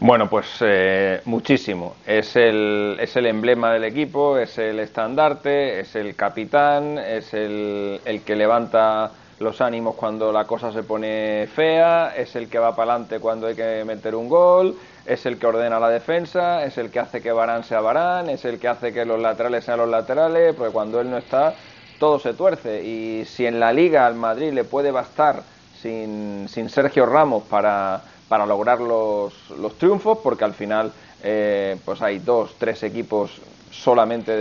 Bueno, 0.00 0.28
pues 0.28 0.46
eh, 0.60 1.20
muchísimo. 1.24 1.94
Es 2.06 2.36
el, 2.36 2.96
es 3.00 3.16
el 3.16 3.26
emblema 3.26 3.72
del 3.72 3.84
equipo, 3.84 4.36
es 4.38 4.58
el 4.58 4.80
estandarte, 4.80 5.80
es 5.80 5.94
el 5.94 6.14
capitán, 6.16 6.98
es 6.98 7.32
el, 7.32 8.00
el 8.04 8.22
que 8.22 8.36
levanta 8.36 9.12
los 9.38 9.60
ánimos 9.60 9.94
cuando 9.94 10.32
la 10.32 10.46
cosa 10.46 10.72
se 10.72 10.82
pone 10.82 11.48
fea, 11.54 12.14
es 12.16 12.36
el 12.36 12.48
que 12.48 12.58
va 12.58 12.74
para 12.76 12.92
adelante 12.92 13.18
cuando 13.20 13.46
hay 13.46 13.54
que 13.54 13.84
meter 13.84 14.14
un 14.14 14.28
gol, 14.28 14.76
es 15.06 15.26
el 15.26 15.38
que 15.38 15.46
ordena 15.46 15.80
la 15.80 15.88
defensa, 15.90 16.64
es 16.64 16.76
el 16.78 16.90
que 16.90 17.00
hace 17.00 17.20
que 17.22 17.32
Barán 17.32 17.64
sea 17.64 17.80
Barán, 17.80 18.28
es 18.30 18.44
el 18.44 18.58
que 18.58 18.68
hace 18.68 18.92
que 18.92 19.04
los 19.04 19.20
laterales 19.20 19.64
sean 19.64 19.78
los 19.78 19.88
laterales, 19.88 20.54
porque 20.54 20.72
cuando 20.72 21.00
él 21.00 21.10
no 21.10 21.18
está, 21.18 21.54
todo 21.98 22.18
se 22.18 22.34
tuerce. 22.34 22.84
Y 22.84 23.24
si 23.26 23.46
en 23.46 23.60
la 23.60 23.72
liga 23.72 24.06
al 24.06 24.14
Madrid 24.14 24.52
le 24.52 24.64
puede 24.64 24.90
bastar 24.90 25.42
sin, 25.80 26.46
sin 26.48 26.68
Sergio 26.68 27.06
Ramos 27.06 27.44
para 27.44 28.02
para 28.34 28.46
lograr 28.46 28.80
los, 28.80 29.32
los 29.60 29.78
triunfos, 29.78 30.18
porque 30.20 30.42
al 30.42 30.54
final 30.54 30.90
eh, 31.22 31.76
pues 31.84 32.02
hay 32.02 32.18
dos, 32.18 32.56
tres 32.58 32.82
equipos 32.82 33.30
solamente 33.70 34.32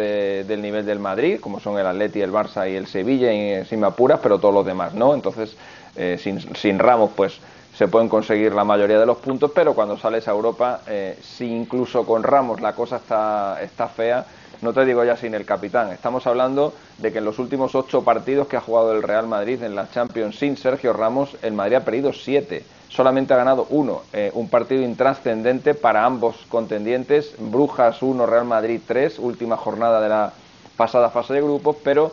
del 0.44 0.62
nivel 0.64 0.84
del 0.84 0.98
Madrid, 0.98 1.40
como 1.40 1.60
son 1.60 1.78
el 1.78 1.86
Atleti, 1.86 2.20
el 2.20 2.32
Barça 2.32 2.68
y 2.68 2.76
el 2.76 2.88
Sevilla, 2.88 3.32
y, 3.32 3.64
sin 3.66 3.84
apuras, 3.84 4.20
pero 4.24 4.40
todos 4.40 4.52
los 4.52 4.66
demás 4.66 4.96
no. 4.96 5.14
Entonces, 5.14 5.56
eh, 5.96 6.18
sin, 6.20 6.40
sin, 6.56 6.80
Ramos, 6.80 7.12
pues 7.16 7.38
se 7.78 7.88
pueden 7.88 8.10
conseguir 8.10 8.56
la 8.56 8.64
mayoría 8.64 9.00
de 9.00 9.06
los 9.06 9.18
puntos, 9.18 9.52
pero 9.54 9.76
cuando 9.76 9.96
sales 9.96 10.28
a 10.28 10.32
Europa, 10.32 10.82
eh, 10.88 11.20
si 11.22 11.46
incluso 11.46 12.04
con 12.04 12.24
Ramos 12.24 12.62
la 12.62 12.74
cosa 12.74 12.96
está, 12.96 13.62
está 13.62 13.90
fea, 13.90 14.26
no 14.64 14.74
te 14.74 14.86
digo 14.86 15.04
ya 15.04 15.18
sin 15.18 15.34
el 15.34 15.46
capitán. 15.46 15.92
Estamos 15.92 16.26
hablando 16.26 16.74
de 16.98 17.12
que 17.12 17.20
en 17.20 17.26
los 17.26 17.38
últimos 17.38 17.76
ocho 17.76 18.04
partidos 18.04 18.48
que 18.48 18.58
ha 18.58 18.62
jugado 18.62 18.94
el 18.94 19.04
Real 19.04 19.28
Madrid 19.28 19.62
en 19.62 19.76
la 19.76 19.90
Champions 19.92 20.38
sin 20.38 20.58
Sergio 20.58 20.94
Ramos, 20.94 21.36
el 21.42 21.54
Madrid 21.54 21.76
ha 21.76 21.86
perdido 21.86 22.14
siete. 22.14 22.64
Solamente 22.88 23.34
ha 23.34 23.38
ganado 23.38 23.68
uno, 23.72 24.04
eh, 24.14 24.32
un 24.34 24.50
partido 24.50 24.82
intrascendente 24.82 25.74
para 25.74 26.06
ambos 26.06 26.46
contendientes. 26.48 27.34
Brujas 27.38 28.02
1, 28.02 28.26
Real 28.26 28.46
Madrid 28.46 28.80
3, 28.88 29.20
última 29.20 29.58
jornada 29.58 30.00
de 30.00 30.10
la 30.10 30.34
pasada 30.78 31.10
fase 31.10 31.34
de 31.34 31.42
grupos, 31.42 31.78
pero 31.84 32.12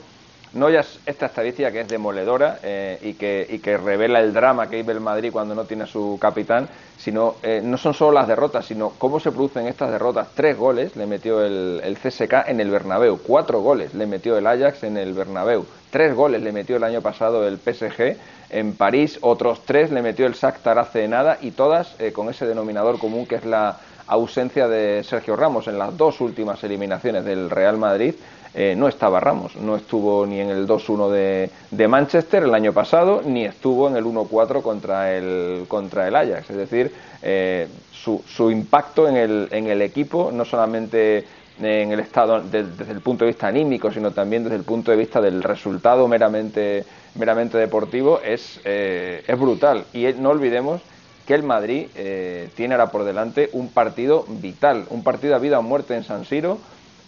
no 0.52 0.68
ya 0.68 0.84
esta 1.06 1.26
estadística 1.26 1.70
que 1.70 1.80
es 1.80 1.88
demoledora 1.88 2.58
eh, 2.62 2.98
y, 3.02 3.14
que, 3.14 3.46
y, 3.48 3.58
que, 3.60 3.76
revela 3.76 4.20
el 4.20 4.32
drama 4.32 4.68
que 4.68 4.76
vive 4.76 4.92
el 4.92 5.00
Madrid 5.00 5.30
cuando 5.32 5.54
no 5.54 5.64
tiene 5.64 5.84
a 5.84 5.86
su 5.86 6.18
capitán, 6.20 6.68
sino 6.98 7.36
eh, 7.42 7.60
no 7.62 7.78
son 7.78 7.94
solo 7.94 8.12
las 8.12 8.28
derrotas, 8.28 8.66
sino 8.66 8.90
cómo 8.98 9.20
se 9.20 9.30
producen 9.30 9.66
estas 9.66 9.90
derrotas. 9.90 10.28
Tres 10.34 10.56
goles 10.56 10.96
le 10.96 11.06
metió 11.06 11.44
el, 11.44 11.80
el, 11.84 11.96
CSK 11.96 12.48
en 12.48 12.60
el 12.60 12.70
Bernabéu, 12.70 13.18
cuatro 13.24 13.60
goles 13.60 13.94
le 13.94 14.06
metió 14.06 14.36
el 14.36 14.46
Ajax 14.46 14.82
en 14.84 14.96
el 14.96 15.14
Bernabéu, 15.14 15.64
tres 15.90 16.14
goles 16.14 16.42
le 16.42 16.52
metió 16.52 16.76
el 16.76 16.84
año 16.84 17.00
pasado 17.00 17.46
el 17.46 17.58
PSG 17.58 18.16
en 18.50 18.74
París, 18.74 19.18
otros 19.20 19.62
tres 19.64 19.92
le 19.92 20.02
metió 20.02 20.26
el 20.26 20.34
Shakhtar 20.34 20.78
hace 20.78 21.06
nada 21.06 21.38
y 21.40 21.52
todas 21.52 21.94
eh, 22.00 22.12
con 22.12 22.28
ese 22.28 22.46
denominador 22.46 22.98
común 22.98 23.26
que 23.26 23.36
es 23.36 23.44
la 23.44 23.78
ausencia 24.10 24.66
de 24.66 25.04
Sergio 25.04 25.36
Ramos 25.36 25.68
en 25.68 25.78
las 25.78 25.96
dos 25.96 26.20
últimas 26.20 26.62
eliminaciones 26.64 27.24
del 27.24 27.48
Real 27.48 27.78
Madrid. 27.78 28.14
Eh, 28.52 28.74
no 28.76 28.88
estaba 28.88 29.20
Ramos, 29.20 29.54
no 29.56 29.76
estuvo 29.76 30.26
ni 30.26 30.40
en 30.40 30.50
el 30.50 30.66
2-1 30.66 31.10
de, 31.10 31.50
de, 31.70 31.88
Manchester 31.88 32.42
el 32.42 32.54
año 32.54 32.72
pasado, 32.72 33.22
ni 33.24 33.44
estuvo 33.44 33.88
en 33.88 33.96
el 33.96 34.04
1-4 34.04 34.60
contra 34.60 35.14
el, 35.14 35.66
contra 35.68 36.08
el 36.08 36.16
Ajax. 36.16 36.50
Es 36.50 36.56
decir, 36.56 36.92
eh, 37.22 37.68
su, 37.92 38.22
su, 38.26 38.50
impacto 38.50 39.08
en 39.08 39.16
el, 39.16 39.48
en 39.52 39.68
el 39.68 39.82
equipo, 39.82 40.30
no 40.32 40.44
solamente 40.44 41.24
en 41.62 41.92
el 41.92 42.00
estado 42.00 42.40
desde 42.40 42.90
el 42.90 43.00
punto 43.00 43.24
de 43.24 43.30
vista 43.30 43.48
anímico, 43.48 43.92
sino 43.92 44.10
también 44.10 44.44
desde 44.44 44.56
el 44.56 44.64
punto 44.64 44.90
de 44.90 44.96
vista 44.96 45.20
del 45.20 45.42
resultado 45.42 46.08
meramente, 46.08 46.84
meramente 47.14 47.58
deportivo, 47.58 48.20
es, 48.24 48.60
eh, 48.64 49.22
es 49.26 49.38
brutal. 49.38 49.84
Y 49.92 50.06
no 50.14 50.30
olvidemos 50.30 50.80
que 51.26 51.34
el 51.34 51.42
Madrid 51.42 51.86
eh, 51.96 52.48
tiene 52.56 52.74
ahora 52.74 52.90
por 52.90 53.04
delante 53.04 53.50
un 53.52 53.68
partido 53.68 54.24
vital, 54.28 54.86
un 54.90 55.02
partido 55.02 55.36
a 55.36 55.38
vida 55.38 55.58
o 55.58 55.62
muerte 55.62 55.94
en 55.94 56.04
San 56.04 56.24
Siro, 56.24 56.58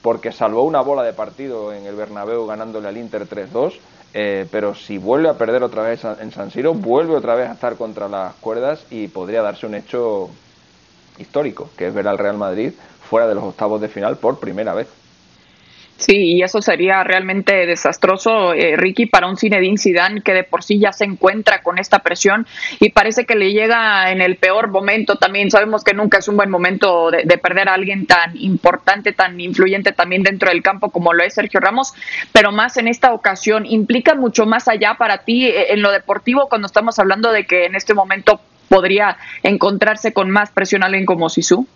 porque 0.03 0.33
salvó 0.33 0.65
una 0.65 0.81
bola 0.81 1.03
de 1.03 1.13
partido 1.13 1.73
en 1.73 1.87
el 1.87 1.95
Bernabéu 1.95 2.47
ganándole 2.47 2.89
al 2.89 2.97
Inter 2.97 3.29
3-2, 3.29 3.79
eh, 4.15 4.47
pero 4.51 4.75
si 4.75 4.99
vuelve 4.99 5.29
a 5.29 5.39
perder 5.39 5.63
otra 5.63 5.83
vez 5.83 6.05
en 6.05 6.33
San 6.33 6.51
Siro, 6.51 6.75
vuelve 6.75 7.15
otra 7.15 7.35
vez 7.35 7.49
a 7.49 7.53
estar 7.53 7.77
contra 7.77 8.09
las 8.09 8.35
cuerdas 8.35 8.85
y 8.91 9.09
podría 9.09 9.43
darse 9.43 9.67
un 9.67 9.75
hecho 9.75 10.29
histórico, 11.19 11.71
que 11.77 11.87
es 11.87 11.95
ver 11.95 12.09
al 12.09 12.19
Real 12.19 12.37
Madrid 12.37 12.73
fuera 13.09 13.27
de 13.27 13.35
los 13.35 13.45
octavos 13.45 13.81
de 13.81 13.89
final 13.89 14.17
por 14.17 14.39
primera 14.39 14.75
vez. 14.75 14.89
Sí, 16.03 16.35
y 16.35 16.43
eso 16.43 16.61
sería 16.61 17.05
realmente 17.05 17.65
desastroso, 17.65 18.55
eh, 18.55 18.75
Ricky, 18.77 19.07
para 19.07 19.29
un 19.29 19.37
Zinedine 19.37 19.79
Zidane 19.79 20.21
que 20.21 20.35
de 20.35 20.43
por 20.43 20.65
sí 20.65 20.81
ya 20.81 20.93
se 20.93 21.05
encuentra 21.05 21.63
con 21.63 21.79
esta 21.79 22.01
presión 22.01 22.45
y 22.81 22.91
parece 22.91 23.25
que 23.25 23.37
le 23.37 23.53
llega 23.53 24.11
en 24.11 24.21
el 24.21 24.35
peor 24.35 24.69
momento 24.69 25.15
también. 25.15 25.53
Sabemos 25.53 25.85
que 25.85 25.95
nunca 25.95 26.19
es 26.19 26.27
un 26.27 26.37
buen 26.37 26.51
momento 26.51 27.13
de, 27.13 27.23
de, 27.25 27.39
perder 27.39 27.69
a 27.69 27.75
alguien 27.75 28.07
tan 28.07 28.37
importante, 28.37 29.13
tan 29.13 29.39
influyente 29.39 29.93
también 29.93 30.25
dentro 30.25 30.49
del 30.49 30.61
campo 30.61 30.91
como 30.91 31.13
lo 31.13 31.23
es 31.23 31.35
Sergio 31.35 31.61
Ramos, 31.61 31.95
pero 32.33 32.51
más 32.51 32.77
en 32.79 32.89
esta 32.89 33.13
ocasión 33.13 33.65
implica 33.65 34.17
mucho 34.17 34.45
más 34.45 34.67
allá 34.67 34.95
para 34.95 35.19
ti 35.19 35.47
eh, 35.47 35.73
en 35.73 35.83
lo 35.83 35.93
deportivo 35.93 36.49
cuando 36.49 36.67
estamos 36.67 36.99
hablando 36.99 37.31
de 37.31 37.47
que 37.47 37.67
en 37.67 37.77
este 37.77 37.95
momento 37.95 38.41
podría 38.69 39.19
encontrarse 39.45 40.13
con 40.13 40.31
más 40.31 40.51
presión 40.51 40.83
alguien 40.83 41.07
como 41.07 41.29
Sisu. 41.29 41.69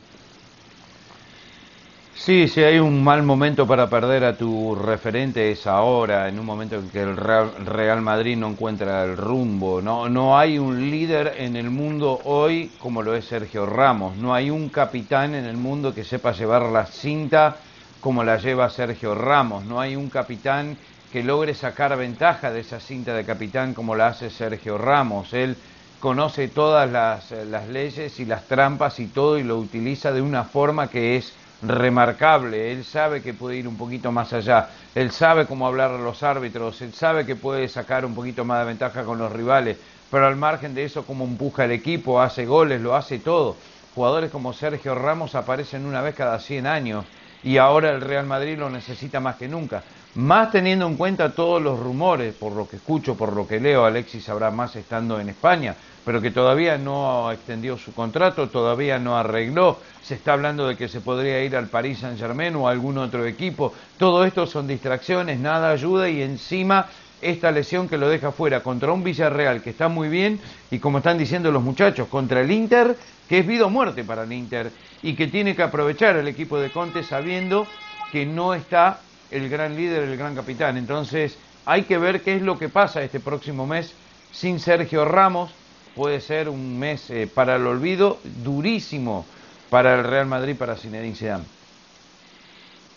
Sí, 2.27 2.49
si 2.49 2.65
hay 2.65 2.81
un 2.81 3.05
mal 3.05 3.23
momento 3.23 3.69
para 3.69 3.89
perder 3.89 4.25
a 4.25 4.37
tu 4.37 4.75
referente 4.75 5.53
es 5.53 5.65
ahora, 5.65 6.29
en 6.29 6.41
un 6.41 6.45
momento 6.45 6.75
en 6.75 6.91
que 6.91 7.01
el 7.01 7.17
Real 7.17 8.03
Madrid 8.03 8.37
no 8.37 8.49
encuentra 8.49 9.05
el 9.05 9.17
rumbo. 9.17 9.81
No, 9.81 10.09
no 10.09 10.37
hay 10.37 10.59
un 10.59 10.91
líder 10.91 11.35
en 11.39 11.55
el 11.55 11.71
mundo 11.71 12.21
hoy 12.25 12.73
como 12.81 13.01
lo 13.03 13.15
es 13.15 13.27
Sergio 13.27 13.65
Ramos. 13.65 14.17
No 14.17 14.35
hay 14.35 14.51
un 14.51 14.71
capitán 14.71 15.37
en 15.37 15.45
el 15.45 15.57
mundo 15.57 15.95
que 15.95 16.03
sepa 16.03 16.33
llevar 16.33 16.63
la 16.63 16.87
cinta 16.87 17.59
como 18.01 18.25
la 18.25 18.39
lleva 18.39 18.71
Sergio 18.71 19.15
Ramos. 19.15 19.65
No 19.65 19.79
hay 19.79 19.95
un 19.95 20.11
capitán 20.11 20.77
que 21.13 21.23
logre 21.23 21.55
sacar 21.55 21.97
ventaja 21.97 22.51
de 22.51 22.59
esa 22.59 22.81
cinta 22.81 23.15
de 23.15 23.25
capitán 23.25 23.73
como 23.73 23.95
la 23.95 24.09
hace 24.09 24.31
Sergio 24.31 24.79
Ramos. 24.79 25.33
Él 25.33 25.57
conoce 26.01 26.49
todas 26.49 26.91
las, 26.91 27.31
las 27.31 27.69
leyes 27.69 28.19
y 28.19 28.25
las 28.25 28.49
trampas 28.49 28.99
y 28.99 29.07
todo 29.07 29.39
y 29.39 29.45
lo 29.45 29.59
utiliza 29.59 30.11
de 30.11 30.23
una 30.23 30.43
forma 30.43 30.89
que 30.89 31.15
es 31.15 31.33
remarcable, 31.63 32.73
él 32.73 32.85
sabe 32.85 33.23
que 33.23 33.35
puede 33.35 33.57
ir 33.57 33.69
un 33.69 33.77
poquito 33.77 34.13
más 34.13 34.33
allá, 34.33 34.69
él 34.95 35.11
sabe 35.11 35.47
cómo 35.47 35.67
hablar 35.67 35.91
a 35.91 35.99
los 35.99 36.23
árbitros, 36.23 36.81
él 36.83 36.93
sabe 36.93 37.25
que 37.25 37.37
puede 37.37 37.69
sacar 37.69 38.05
un 38.05 38.15
poquito 38.15 38.45
más 38.45 38.61
de 38.61 38.67
ventaja 38.67 39.05
con 39.05 39.19
los 39.19 39.33
rivales, 39.33 39.77
pero 40.11 40.27
al 40.27 40.37
margen 40.37 40.75
de 40.75 40.85
eso, 40.85 41.05
cómo 41.05 41.25
empuja 41.25 41.65
el 41.65 41.73
equipo, 41.73 42.21
hace 42.21 42.47
goles, 42.47 42.81
lo 42.81 42.95
hace 42.95 43.19
todo. 43.19 43.57
Jugadores 43.95 44.31
como 44.31 44.53
Sergio 44.53 44.95
Ramos 44.95 45.35
aparecen 45.35 45.87
una 45.87 46.03
vez 46.03 46.15
cada 46.15 46.39
100 46.39 46.67
años. 46.67 47.05
Y 47.43 47.59
ahora 47.59 47.91
el 47.91 48.01
Real 48.01 48.27
Madrid 48.27 48.59
lo 48.59 48.69
necesita 48.69 49.21
más 49.21 49.37
que 49.37 49.49
nunca. 49.49 49.83
Más 50.17 50.51
teniendo 50.51 50.87
en 50.87 50.97
cuenta 50.97 51.35
todos 51.35 51.61
los 51.61 51.79
rumores, 51.79 52.33
por 52.33 52.53
lo 52.53 52.67
que 52.67 52.77
escucho, 52.77 53.17
por 53.17 53.35
lo 53.35 53.47
que 53.47 53.61
leo, 53.61 53.85
Alexis 53.85 54.25
sabrá 54.25 54.51
más 54.51 54.75
estando 54.75 55.21
en 55.21 55.29
España, 55.29 55.75
pero 56.07 56.23
que 56.23 56.31
todavía 56.31 56.79
no 56.79 57.31
extendió 57.31 57.77
su 57.77 57.93
contrato, 57.93 58.49
todavía 58.49 58.99
no 58.99 59.19
arregló. 59.19 59.79
Se 60.03 60.15
está 60.15 60.33
hablando 60.33 60.67
de 60.67 60.75
que 60.75 60.89
se 60.89 61.03
podría 61.03 61.45
ir 61.45 61.55
al 61.55 61.69
Paris 61.69 61.99
Saint 61.99 62.19
Germain 62.19 62.57
o 62.57 62.67
a 62.67 62.71
algún 62.71 62.97
otro 62.97 63.27
equipo. 63.27 63.75
Todo 63.99 64.25
esto 64.25 64.47
son 64.47 64.67
distracciones, 64.67 65.39
nada 65.39 65.69
ayuda 65.69 66.09
y 66.09 66.23
encima 66.23 66.87
esta 67.21 67.51
lesión 67.51 67.87
que 67.87 67.99
lo 67.99 68.09
deja 68.09 68.33
fuera 68.33 68.63
contra 68.63 68.93
un 68.93 69.05
Villarreal 69.05 69.61
que 69.61 69.71
está 69.71 69.89
muy 69.89 70.09
bien 70.09 70.41
y 70.71 70.79
como 70.79 70.99
están 70.99 71.19
diciendo 71.19 71.53
los 71.53 71.63
muchachos, 71.63 72.09
contra 72.09 72.41
el 72.41 72.51
Inter, 72.51 72.97
que 73.29 73.41
es 73.41 73.47
vida 73.47 73.67
o 73.67 73.71
muerte 73.71 74.03
para 74.03 74.23
el 74.23 74.33
Inter 74.33 74.71
y 75.03 75.15
que 75.15 75.27
tiene 75.27 75.55
que 75.55 75.63
aprovechar 75.63 76.17
el 76.17 76.27
equipo 76.27 76.59
de 76.59 76.71
Conte 76.71 77.03
sabiendo 77.03 77.67
que 78.13 78.25
no 78.25 78.55
está 78.55 79.01
el 79.31 79.49
gran 79.49 79.77
líder, 79.77 80.05
el 80.05 80.17
gran 80.17 80.35
capitán. 80.35 80.77
Entonces 80.77 81.39
hay 81.65 81.83
que 81.83 81.99
ver 81.99 82.23
qué 82.23 82.37
es 82.37 82.43
lo 82.43 82.59
que 82.59 82.69
pasa 82.69 83.03
este 83.03 83.21
próximo 83.21 83.67
mes 83.67 83.93
sin 84.33 84.61
Sergio 84.61 85.05
Ramos 85.05 85.51
puede 85.95 86.21
ser 86.21 86.49
un 86.49 86.79
mes 86.79 87.11
eh, 87.11 87.27
para 87.33 87.57
el 87.57 87.67
olvido 87.67 88.21
durísimo 88.45 89.25
para 89.71 89.95
el 89.95 90.05
Real 90.05 90.27
Madrid, 90.27 90.55
para 90.57 90.77
Zinedine 90.77 91.17
Zidane. 91.17 91.45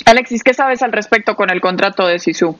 Alexis, 0.05 0.43
¿qué 0.43 0.53
sabes 0.53 0.81
al 0.81 0.91
respecto 0.91 1.35
con 1.35 1.49
el 1.49 1.61
contrato 1.61 2.05
de 2.05 2.19
Sisu? 2.19 2.57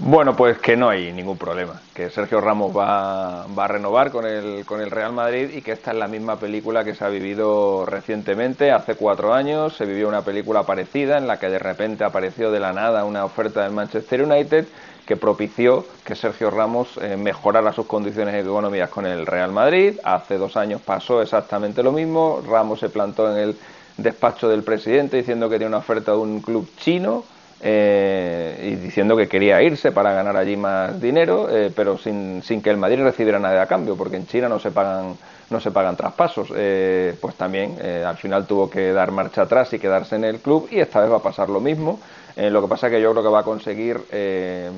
Bueno, 0.00 0.36
pues 0.36 0.58
que 0.58 0.76
no 0.76 0.88
hay 0.88 1.12
ningún 1.12 1.36
problema, 1.36 1.82
que 1.92 2.08
Sergio 2.08 2.40
Ramos 2.40 2.74
va, 2.74 3.46
va, 3.48 3.64
a 3.64 3.68
renovar 3.68 4.12
con 4.12 4.24
el, 4.24 4.64
con 4.64 4.80
el 4.80 4.92
Real 4.92 5.12
Madrid 5.12 5.50
y 5.52 5.60
que 5.60 5.72
esta 5.72 5.90
es 5.90 5.96
la 5.96 6.06
misma 6.06 6.36
película 6.36 6.84
que 6.84 6.94
se 6.94 7.04
ha 7.04 7.08
vivido 7.08 7.84
recientemente, 7.84 8.70
hace 8.70 8.94
cuatro 8.94 9.34
años, 9.34 9.76
se 9.76 9.86
vivió 9.86 10.06
una 10.08 10.22
película 10.22 10.62
parecida 10.62 11.18
en 11.18 11.26
la 11.26 11.40
que 11.40 11.50
de 11.50 11.58
repente 11.58 12.04
apareció 12.04 12.52
de 12.52 12.60
la 12.60 12.72
nada 12.72 13.04
una 13.04 13.24
oferta 13.24 13.64
del 13.64 13.72
Manchester 13.72 14.22
United 14.22 14.66
que 15.04 15.16
propició 15.16 15.84
que 16.04 16.14
Sergio 16.14 16.50
Ramos 16.50 16.96
eh, 17.02 17.16
mejorara 17.16 17.72
sus 17.72 17.86
condiciones 17.86 18.36
económicas 18.36 18.90
con 18.90 19.04
el 19.04 19.26
Real 19.26 19.50
Madrid. 19.50 19.98
Hace 20.04 20.38
dos 20.38 20.56
años 20.56 20.80
pasó 20.80 21.22
exactamente 21.22 21.82
lo 21.82 21.90
mismo. 21.90 22.40
Ramos 22.46 22.78
se 22.78 22.88
plantó 22.88 23.32
en 23.32 23.38
el 23.38 23.56
despacho 23.96 24.48
del 24.48 24.62
presidente 24.62 25.16
diciendo 25.16 25.48
que 25.48 25.56
tenía 25.56 25.68
una 25.68 25.78
oferta 25.78 26.12
de 26.12 26.18
un 26.18 26.40
club 26.40 26.68
chino 26.76 27.24
eh, 27.60 28.70
y 28.70 28.76
diciendo 28.76 29.16
que 29.16 29.28
quería 29.28 29.62
irse 29.62 29.92
para 29.92 30.12
ganar 30.12 30.36
allí 30.36 30.56
más 30.56 31.00
dinero, 31.00 31.48
eh, 31.50 31.72
pero 31.74 31.98
sin, 31.98 32.42
sin, 32.42 32.62
que 32.62 32.70
el 32.70 32.76
Madrid 32.76 33.02
recibiera 33.02 33.38
nada 33.38 33.62
a 33.62 33.66
cambio, 33.66 33.96
porque 33.96 34.16
en 34.16 34.26
China 34.26 34.48
no 34.48 34.58
se 34.58 34.70
pagan 34.70 35.16
no 35.50 35.60
se 35.60 35.70
pagan 35.70 35.96
traspasos. 35.96 36.48
pues 36.48 37.34
también 37.36 37.78
al 37.80 38.18
final 38.18 38.46
tuvo 38.46 38.68
que 38.68 38.92
dar 38.92 39.12
marcha 39.12 39.42
atrás 39.42 39.72
y 39.72 39.78
quedarse 39.78 40.16
en 40.16 40.24
el 40.24 40.40
club 40.40 40.68
y 40.70 40.78
esta 40.78 41.00
vez 41.00 41.10
va 41.10 41.16
a 41.16 41.22
pasar 41.22 41.48
lo 41.48 41.58
mismo. 41.58 41.98
Eh, 42.38 42.50
lo 42.50 42.62
que 42.62 42.68
pasa 42.68 42.86
es 42.86 42.92
que 42.92 43.00
yo 43.00 43.10
creo 43.10 43.24
que 43.24 43.30
va 43.30 43.40
a 43.40 43.42
conseguir 43.42 44.00
eh, 44.12 44.70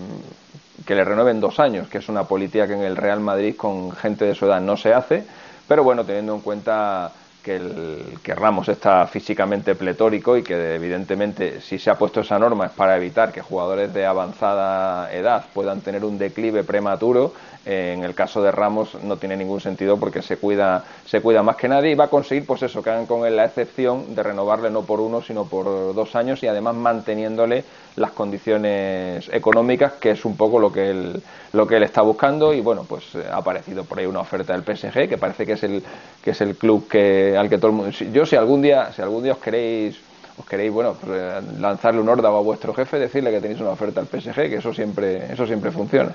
que 0.86 0.94
le 0.94 1.04
renueven 1.04 1.40
dos 1.40 1.60
años, 1.60 1.88
que 1.88 1.98
es 1.98 2.08
una 2.08 2.24
política 2.24 2.66
que 2.66 2.72
en 2.72 2.80
el 2.80 2.96
Real 2.96 3.20
Madrid 3.20 3.54
con 3.54 3.92
gente 3.92 4.24
de 4.24 4.34
su 4.34 4.46
edad 4.46 4.62
no 4.62 4.78
se 4.78 4.94
hace, 4.94 5.24
pero 5.68 5.84
bueno, 5.84 6.06
teniendo 6.06 6.34
en 6.34 6.40
cuenta 6.40 7.12
que, 7.42 7.56
el, 7.56 8.18
que 8.22 8.34
Ramos 8.34 8.68
está 8.68 9.06
físicamente 9.06 9.74
pletórico 9.74 10.36
y 10.36 10.42
que 10.42 10.74
evidentemente 10.74 11.60
si 11.60 11.78
se 11.78 11.90
ha 11.90 11.96
puesto 11.96 12.20
esa 12.20 12.38
norma 12.38 12.66
es 12.66 12.72
para 12.72 12.96
evitar 12.96 13.32
que 13.32 13.40
jugadores 13.40 13.92
de 13.92 14.06
avanzada 14.06 15.12
edad 15.12 15.44
puedan 15.52 15.80
tener 15.80 16.04
un 16.04 16.18
declive 16.18 16.64
prematuro, 16.64 17.32
eh, 17.66 17.94
en 17.96 18.04
el 18.04 18.14
caso 18.14 18.42
de 18.42 18.50
Ramos 18.50 18.96
no 19.02 19.16
tiene 19.16 19.36
ningún 19.36 19.60
sentido 19.60 19.98
porque 19.98 20.22
se 20.22 20.38
cuida, 20.38 20.84
se 21.04 21.20
cuida 21.20 21.42
más 21.42 21.56
que 21.56 21.68
nadie 21.68 21.90
y 21.90 21.94
va 21.94 22.04
a 22.04 22.08
conseguir 22.08 22.46
pues 22.46 22.62
eso, 22.62 22.82
que 22.82 22.90
hagan 22.90 23.06
con 23.06 23.26
él 23.26 23.36
la 23.36 23.44
excepción 23.44 24.14
de 24.14 24.22
renovarle 24.22 24.70
no 24.70 24.82
por 24.82 25.00
uno 25.00 25.20
sino 25.20 25.44
por 25.44 25.94
dos 25.94 26.16
años 26.16 26.42
y 26.42 26.46
además 26.46 26.74
manteniéndole 26.74 27.64
las 27.96 28.12
condiciones 28.12 29.28
económicas 29.32 29.94
que 29.94 30.10
es 30.10 30.24
un 30.24 30.36
poco 30.36 30.58
lo 30.58 30.72
que 30.72 30.90
él, 30.90 31.22
lo 31.52 31.66
que 31.66 31.76
él 31.76 31.82
está 31.82 32.02
buscando. 32.02 32.52
Y 32.52 32.60
bueno 32.60 32.84
pues 32.84 33.14
eh, 33.14 33.24
ha 33.30 33.36
aparecido 33.36 33.84
por 33.84 33.98
ahí 33.98 34.06
una 34.06 34.20
oferta 34.20 34.56
del 34.56 34.62
PSG 34.62 35.08
que 35.08 35.18
parece 35.18 35.46
que 35.46 35.52
es 35.52 35.62
el 35.62 35.82
que 36.22 36.30
es 36.30 36.40
el 36.40 36.56
club 36.56 36.88
que 36.88 37.36
al 37.36 37.48
que 37.48 37.58
todo 37.58 37.68
el 37.68 37.76
mundo 37.76 37.90
yo 37.90 38.26
si 38.26 38.36
algún 38.36 38.62
día 38.62 38.92
si 38.92 39.02
algún 39.02 39.22
día 39.22 39.32
os 39.32 39.38
queréis 39.38 39.98
os 40.38 40.46
queréis 40.46 40.72
bueno 40.72 40.96
pues, 41.00 41.12
eh, 41.20 41.40
lanzarle 41.58 42.00
un 42.00 42.08
órdago 42.08 42.38
a 42.38 42.42
vuestro 42.42 42.74
jefe 42.74 42.98
decirle 42.98 43.30
que 43.30 43.40
tenéis 43.40 43.60
una 43.60 43.70
oferta 43.70 44.00
al 44.00 44.06
PSG 44.06 44.34
que 44.34 44.56
eso 44.56 44.72
siempre 44.72 45.32
eso 45.32 45.46
siempre 45.46 45.70
funciona 45.70 46.12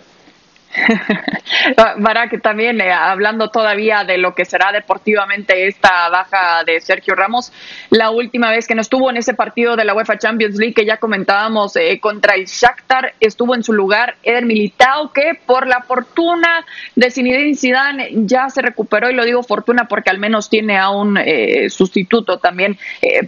que 2.30 2.38
también 2.38 2.82
eh, 2.82 2.92
hablando 2.92 3.50
todavía 3.50 4.04
de 4.04 4.18
lo 4.18 4.34
que 4.34 4.46
será 4.46 4.72
deportivamente 4.72 5.68
esta 5.68 6.10
baja 6.10 6.64
de 6.66 6.80
Sergio 6.82 7.16
Ramos, 7.16 7.52
la 7.90 8.10
última 8.10 8.50
vez 8.50 8.68
que 8.68 8.76
no 8.76 8.82
estuvo 8.82 9.10
en 9.10 9.18
ese 9.18 9.34
partido 9.34 9.76
de 9.76 9.86
la 9.86 9.94
UEFA 9.94 10.18
Champions 10.18 10.56
League 10.56 10.74
que 10.74 10.86
ya 10.86 10.98
comentábamos 10.98 11.76
eh, 11.76 12.00
contra 12.00 12.36
el 12.36 12.46
Shakhtar, 12.46 13.14
estuvo 13.20 13.56
en 13.56 13.64
su 13.64 13.74
lugar 13.74 14.16
Eder 14.24 14.46
Militao 14.46 15.12
que 15.12 15.40
por 15.46 15.68
la 15.68 15.82
fortuna 15.82 16.66
de 16.96 17.12
Zinedine 17.12 17.56
Zidane 17.56 18.10
ya 18.26 18.50
se 18.50 18.62
recuperó 18.62 19.10
y 19.10 19.14
lo 19.14 19.26
digo 19.26 19.44
fortuna 19.44 19.88
porque 19.88 20.10
al 20.10 20.20
menos 20.20 20.50
tiene 20.50 20.78
a 20.78 20.90
un 20.90 21.18
eh, 21.18 21.70
sustituto 21.70 22.40
también 22.40 22.78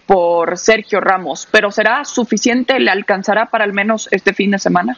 por 0.06 0.58
Sergio 0.58 1.00
Ramos, 1.02 1.48
pero 1.52 1.72
será 1.72 2.04
suficiente, 2.06 2.80
le 2.80 2.92
alcanzará 2.92 3.48
para 3.48 3.64
al 3.64 3.74
menos 3.74 4.08
este 4.12 4.34
fin 4.34 4.52
de 4.52 4.60
semana. 4.60 4.98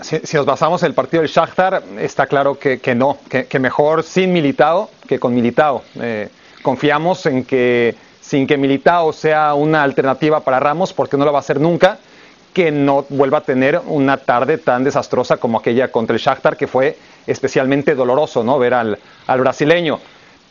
Si, 0.00 0.36
nos 0.36 0.46
basamos 0.46 0.82
en 0.82 0.88
el 0.88 0.94
partido 0.94 1.22
del 1.22 1.30
Shakhtar, 1.30 1.82
está 1.98 2.26
claro 2.26 2.58
que, 2.58 2.94
no, 2.94 3.18
que, 3.28 3.58
mejor 3.58 4.02
sin 4.02 4.32
Militao 4.32 4.90
que 5.06 5.18
con 5.18 5.34
Militao. 5.34 5.82
Eh, 6.00 6.30
confiamos 6.62 7.26
en 7.26 7.44
que 7.44 7.94
sin 8.20 8.46
que 8.46 8.56
Militao 8.56 9.12
sea 9.12 9.52
una 9.52 9.82
alternativa 9.82 10.40
para 10.40 10.58
Ramos, 10.58 10.94
porque 10.94 11.18
no 11.18 11.26
lo 11.26 11.32
va 11.32 11.40
a 11.40 11.40
hacer 11.40 11.60
nunca, 11.60 11.98
que 12.54 12.70
no 12.70 13.04
vuelva 13.10 13.38
a 13.38 13.40
tener 13.42 13.82
una 13.86 14.16
tarde 14.16 14.56
tan 14.56 14.84
desastrosa 14.84 15.36
como 15.36 15.58
aquella 15.58 15.92
contra 15.92 16.16
el 16.16 16.22
Shakhtar, 16.22 16.56
que 16.56 16.66
fue 16.66 16.96
especialmente 17.26 17.94
doloroso, 17.94 18.42
¿no? 18.42 18.58
Ver 18.58 18.72
al, 18.72 18.98
al 19.26 19.40
brasileño. 19.40 20.00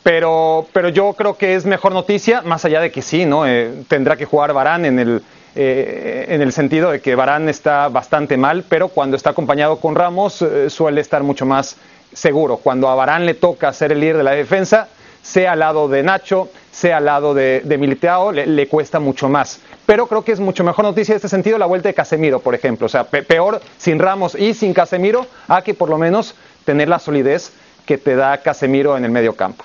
Pero, 0.04 0.68
pero 0.74 0.90
yo 0.90 1.14
creo 1.14 1.38
que 1.38 1.56
es 1.56 1.66
mejor 1.66 1.94
noticia, 1.94 2.44
más 2.44 2.66
allá 2.66 2.82
de 2.82 2.92
que 2.92 3.02
sí, 3.02 3.26
¿no? 3.26 3.48
Eh, 3.48 3.84
tendrá 3.88 4.16
que 4.16 4.26
jugar 4.26 4.54
Barán 4.54 4.86
en 4.86 5.00
el, 5.00 5.24
eh, 5.56 6.26
en 6.30 6.42
el 6.42 6.52
sentido 6.52 6.92
de 6.92 7.00
que 7.00 7.16
Barán 7.16 7.48
está 7.48 7.88
bastante 7.90 8.38
mal, 8.38 8.66
pero 8.68 8.88
cuando 8.88 9.16
está 9.16 9.32
acompañado 9.32 9.78
con 9.78 9.96
Ramos 9.96 10.42
eh, 10.42 10.70
suele 10.70 11.02
estar 11.02 11.24
mucho 11.24 11.46
más 11.46 11.78
seguro. 12.12 12.58
Cuando 12.58 12.90
a 12.90 12.96
Barán 12.96 13.26
le 13.26 13.36
toca 13.36 13.72
ser 13.74 13.92
el 13.92 14.00
líder 14.00 14.18
de 14.18 14.24
la 14.24 14.32
defensa, 14.32 14.88
sea 15.22 15.54
al 15.54 15.60
lado 15.60 15.88
de 15.88 16.04
Nacho, 16.04 16.50
sea 16.72 16.98
al 16.98 17.06
lado 17.06 17.34
de, 17.34 17.62
de 17.64 17.78
le, 17.78 18.48
le, 18.48 18.68
cuesta 18.68 19.00
mucho 19.00 19.30
más. 19.30 19.62
Pero 19.86 20.08
creo 20.08 20.24
que 20.24 20.32
es 20.32 20.40
mucho 20.40 20.64
mejor 20.64 20.86
noticia 20.86 21.14
en 21.14 21.18
este 21.18 21.30
sentido 21.30 21.58
la 21.58 21.66
vuelta 21.66 21.90
de 21.90 21.94
Casemiro, 21.94 22.40
por 22.40 22.56
ejemplo. 22.56 22.88
O 22.88 22.90
sea, 22.90 23.06
pe 23.06 23.24
peor 23.24 23.62
sin 23.78 24.00
Ramos 24.00 24.36
y 24.36 24.54
sin 24.54 24.74
Casemiro, 24.74 25.26
a 25.48 25.62
que 25.62 25.74
por 25.74 25.90
lo 25.90 25.98
menos 25.98 26.36
tener 26.66 26.90
la 26.90 27.00
solidez 27.00 27.54
que 27.86 27.98
te 27.98 28.16
da 28.16 28.38
Casemiro 28.40 28.98
en 28.98 29.06
el 29.06 29.12
medio 29.12 29.36
campo. 29.36 29.64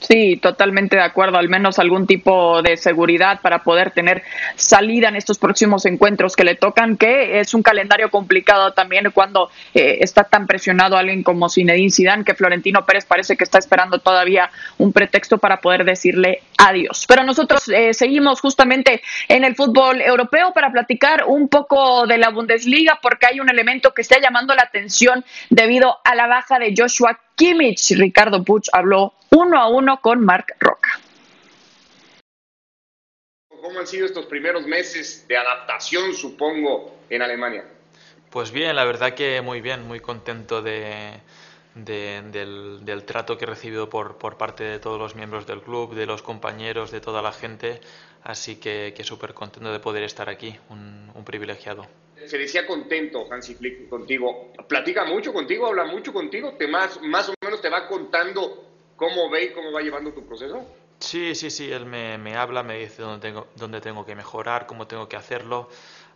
Sí, 0.00 0.36
totalmente 0.36 0.96
de 0.96 1.02
acuerdo. 1.02 1.38
Al 1.38 1.48
menos 1.48 1.78
algún 1.78 2.06
tipo 2.06 2.62
de 2.62 2.76
seguridad 2.76 3.40
para 3.40 3.62
poder 3.62 3.90
tener 3.90 4.22
salida 4.54 5.08
en 5.08 5.16
estos 5.16 5.38
próximos 5.38 5.86
encuentros 5.86 6.36
que 6.36 6.44
le 6.44 6.54
tocan, 6.54 6.96
que 6.96 7.40
es 7.40 7.52
un 7.52 7.62
calendario 7.62 8.10
complicado 8.10 8.72
también 8.72 9.10
cuando 9.12 9.50
eh, 9.74 9.98
está 10.00 10.24
tan 10.24 10.46
presionado 10.46 10.96
alguien 10.96 11.22
como 11.22 11.48
Zinedine 11.48 11.90
Zidane, 11.90 12.24
que 12.24 12.34
Florentino 12.34 12.86
Pérez 12.86 13.06
parece 13.06 13.36
que 13.36 13.44
está 13.44 13.58
esperando 13.58 13.98
todavía 13.98 14.50
un 14.78 14.92
pretexto 14.92 15.38
para 15.38 15.60
poder 15.60 15.84
decirle 15.84 16.42
adiós. 16.56 17.04
Pero 17.08 17.24
nosotros 17.24 17.68
eh, 17.68 17.92
seguimos 17.92 18.40
justamente 18.40 19.02
en 19.28 19.44
el 19.44 19.56
fútbol 19.56 20.00
europeo 20.00 20.52
para 20.52 20.70
platicar 20.70 21.24
un 21.26 21.48
poco 21.48 22.06
de 22.06 22.18
la 22.18 22.30
Bundesliga, 22.30 22.98
porque 23.02 23.26
hay 23.26 23.40
un 23.40 23.48
elemento 23.48 23.92
que 23.92 24.02
está 24.02 24.20
llamando 24.20 24.54
la 24.54 24.62
atención 24.62 25.24
debido 25.50 25.98
a 26.04 26.14
la 26.14 26.26
baja 26.26 26.58
de 26.58 26.72
Joshua 26.76 27.18
Kimmich. 27.38 27.92
Ricardo 27.96 28.42
Puch 28.42 28.68
habló 28.72 29.14
uno 29.30 29.60
a 29.60 29.68
uno 29.68 30.00
con 30.00 30.24
Mark 30.24 30.56
Roca. 30.58 31.00
¿Cómo 33.48 33.78
han 33.78 33.86
sido 33.86 34.06
estos 34.06 34.26
primeros 34.26 34.66
meses 34.66 35.24
de 35.28 35.36
adaptación, 35.36 36.14
supongo, 36.14 36.96
en 37.08 37.22
Alemania? 37.22 37.64
Pues 38.30 38.50
bien, 38.50 38.74
la 38.74 38.84
verdad 38.84 39.14
que 39.14 39.40
muy 39.40 39.60
bien, 39.60 39.86
muy 39.86 40.00
contento 40.00 40.62
de, 40.62 41.20
de, 41.76 42.22
del, 42.32 42.84
del, 42.84 43.04
trato 43.04 43.38
que 43.38 43.44
he 43.44 43.48
recibido 43.48 43.88
por, 43.88 44.18
por, 44.18 44.36
parte 44.36 44.64
de 44.64 44.80
todos 44.80 44.98
los 44.98 45.14
miembros 45.14 45.46
del 45.46 45.62
club, 45.62 45.94
de 45.94 46.06
los 46.06 46.22
compañeros, 46.22 46.90
de 46.90 47.00
toda 47.00 47.22
la 47.22 47.32
gente, 47.32 47.80
así 48.24 48.56
que, 48.56 48.94
que 48.96 49.04
súper 49.04 49.32
contento 49.32 49.72
de 49.72 49.78
poder 49.78 50.02
estar 50.02 50.28
aquí, 50.28 50.56
un, 50.70 51.10
un, 51.14 51.24
privilegiado. 51.24 51.86
Se 52.26 52.38
decía 52.38 52.66
contento 52.66 53.26
Hansi 53.30 53.54
Flick 53.54 53.88
contigo, 53.88 54.52
platica 54.68 55.04
mucho 55.04 55.32
contigo, 55.32 55.66
habla 55.66 55.84
mucho 55.84 56.12
contigo, 56.12 56.54
te 56.54 56.66
más, 56.66 57.00
más 57.02 57.28
o 57.28 57.34
menos 57.42 57.60
te 57.60 57.68
va 57.68 57.86
contando 57.88 58.64
cómo 58.96 59.30
ve 59.30 59.44
y 59.44 59.52
cómo 59.52 59.72
va 59.72 59.80
llevando 59.80 60.12
tu 60.12 60.26
proceso. 60.26 60.66
Sí, 60.98 61.34
sí, 61.36 61.50
sí, 61.50 61.70
él 61.70 61.86
me, 61.86 62.18
me 62.18 62.34
habla, 62.36 62.62
me 62.64 62.78
dice 62.78 63.02
dónde 63.02 63.28
tengo, 63.28 63.46
dónde 63.54 63.80
tengo 63.80 64.04
que 64.04 64.16
mejorar, 64.16 64.66
cómo 64.66 64.86
tengo 64.88 65.08
que 65.08 65.16
hacerlo. 65.16 65.68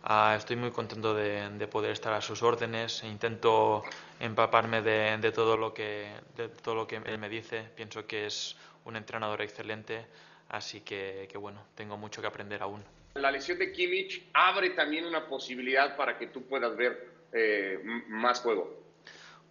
Uh, 0.03 0.35
estoy 0.35 0.57
muy 0.57 0.71
contento 0.71 1.13
de, 1.13 1.49
de, 1.51 1.67
poder 1.67 1.91
estar 1.91 2.11
a 2.11 2.19
sus 2.19 2.43
órdenes. 2.43 3.01
Intento 3.05 3.83
empaparme 4.19 4.81
de, 4.81 5.17
de, 5.17 5.31
todo 5.31 5.55
lo 5.55 5.73
que, 5.73 6.11
de 6.35 6.49
todo 6.49 6.75
lo 6.75 6.85
que 6.85 6.97
él 6.97 7.17
me 7.17 7.29
dice. 7.29 7.63
Pienso 7.75 8.05
que 8.05 8.25
es 8.25 8.57
un 8.83 8.97
entrenador 8.97 9.41
excelente, 9.41 10.05
así 10.49 10.81
que, 10.81 11.29
que 11.31 11.37
bueno, 11.37 11.63
tengo 11.75 11.95
mucho 11.95 12.19
que 12.21 12.27
aprender 12.27 12.61
aún. 12.61 12.83
La 13.15 13.31
lesión 13.31 13.59
de 13.59 13.71
Kimmich 13.71 14.29
abre 14.33 14.71
también 14.71 15.05
una 15.05 15.27
posibilidad 15.27 15.95
para 15.95 16.17
que 16.17 16.27
tú 16.27 16.43
puedas 16.43 16.75
ver 16.75 17.13
eh, 17.31 17.79
más 18.07 18.39
juego. 18.41 18.83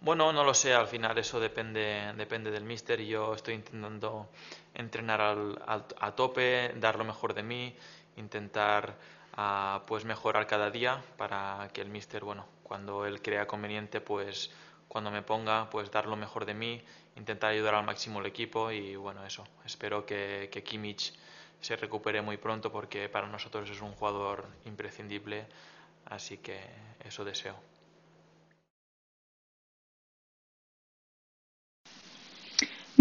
Bueno, 0.01 0.33
no 0.33 0.43
lo 0.43 0.53
sé, 0.53 0.73
al 0.73 0.87
final 0.87 1.17
eso 1.17 1.39
depende, 1.39 2.11
depende 2.17 2.51
del 2.51 2.65
míster 2.65 2.99
y 2.99 3.07
yo 3.07 3.33
estoy 3.33 3.53
intentando 3.53 4.29
entrenar 4.73 5.21
al, 5.21 5.61
al, 5.65 5.85
a 5.97 6.11
tope, 6.13 6.73
dar 6.75 6.97
lo 6.97 7.05
mejor 7.05 7.33
de 7.33 7.43
mí, 7.43 7.73
intentar 8.17 8.97
uh, 9.37 9.79
pues 9.85 10.03
mejorar 10.03 10.45
cada 10.45 10.69
día 10.69 11.01
para 11.15 11.69
que 11.71 11.79
el 11.79 11.87
míster, 11.87 12.25
bueno, 12.25 12.45
cuando 12.63 13.05
él 13.05 13.21
crea 13.21 13.47
conveniente, 13.47 14.01
pues 14.01 14.51
cuando 14.89 15.09
me 15.09 15.21
ponga, 15.21 15.69
pues 15.69 15.89
dar 15.89 16.05
lo 16.05 16.17
mejor 16.17 16.45
de 16.45 16.53
mí, 16.53 16.83
intentar 17.15 17.51
ayudar 17.51 17.75
al 17.75 17.85
máximo 17.85 18.19
al 18.19 18.25
equipo 18.25 18.71
y 18.71 18.97
bueno, 18.97 19.25
eso, 19.25 19.47
espero 19.65 20.05
que, 20.05 20.49
que 20.51 20.63
Kimmich 20.63 21.13
se 21.63 21.77
recupere 21.77 22.21
muy 22.21 22.35
pronto 22.35 22.71
porque 22.71 23.07
para 23.07 23.27
nosotros 23.27 23.69
es 23.69 23.81
un 23.81 23.93
jugador 23.93 24.45
imprescindible, 24.65 25.45
así 26.05 26.37
que 26.37 26.59
eso 27.05 27.23
deseo. 27.23 27.55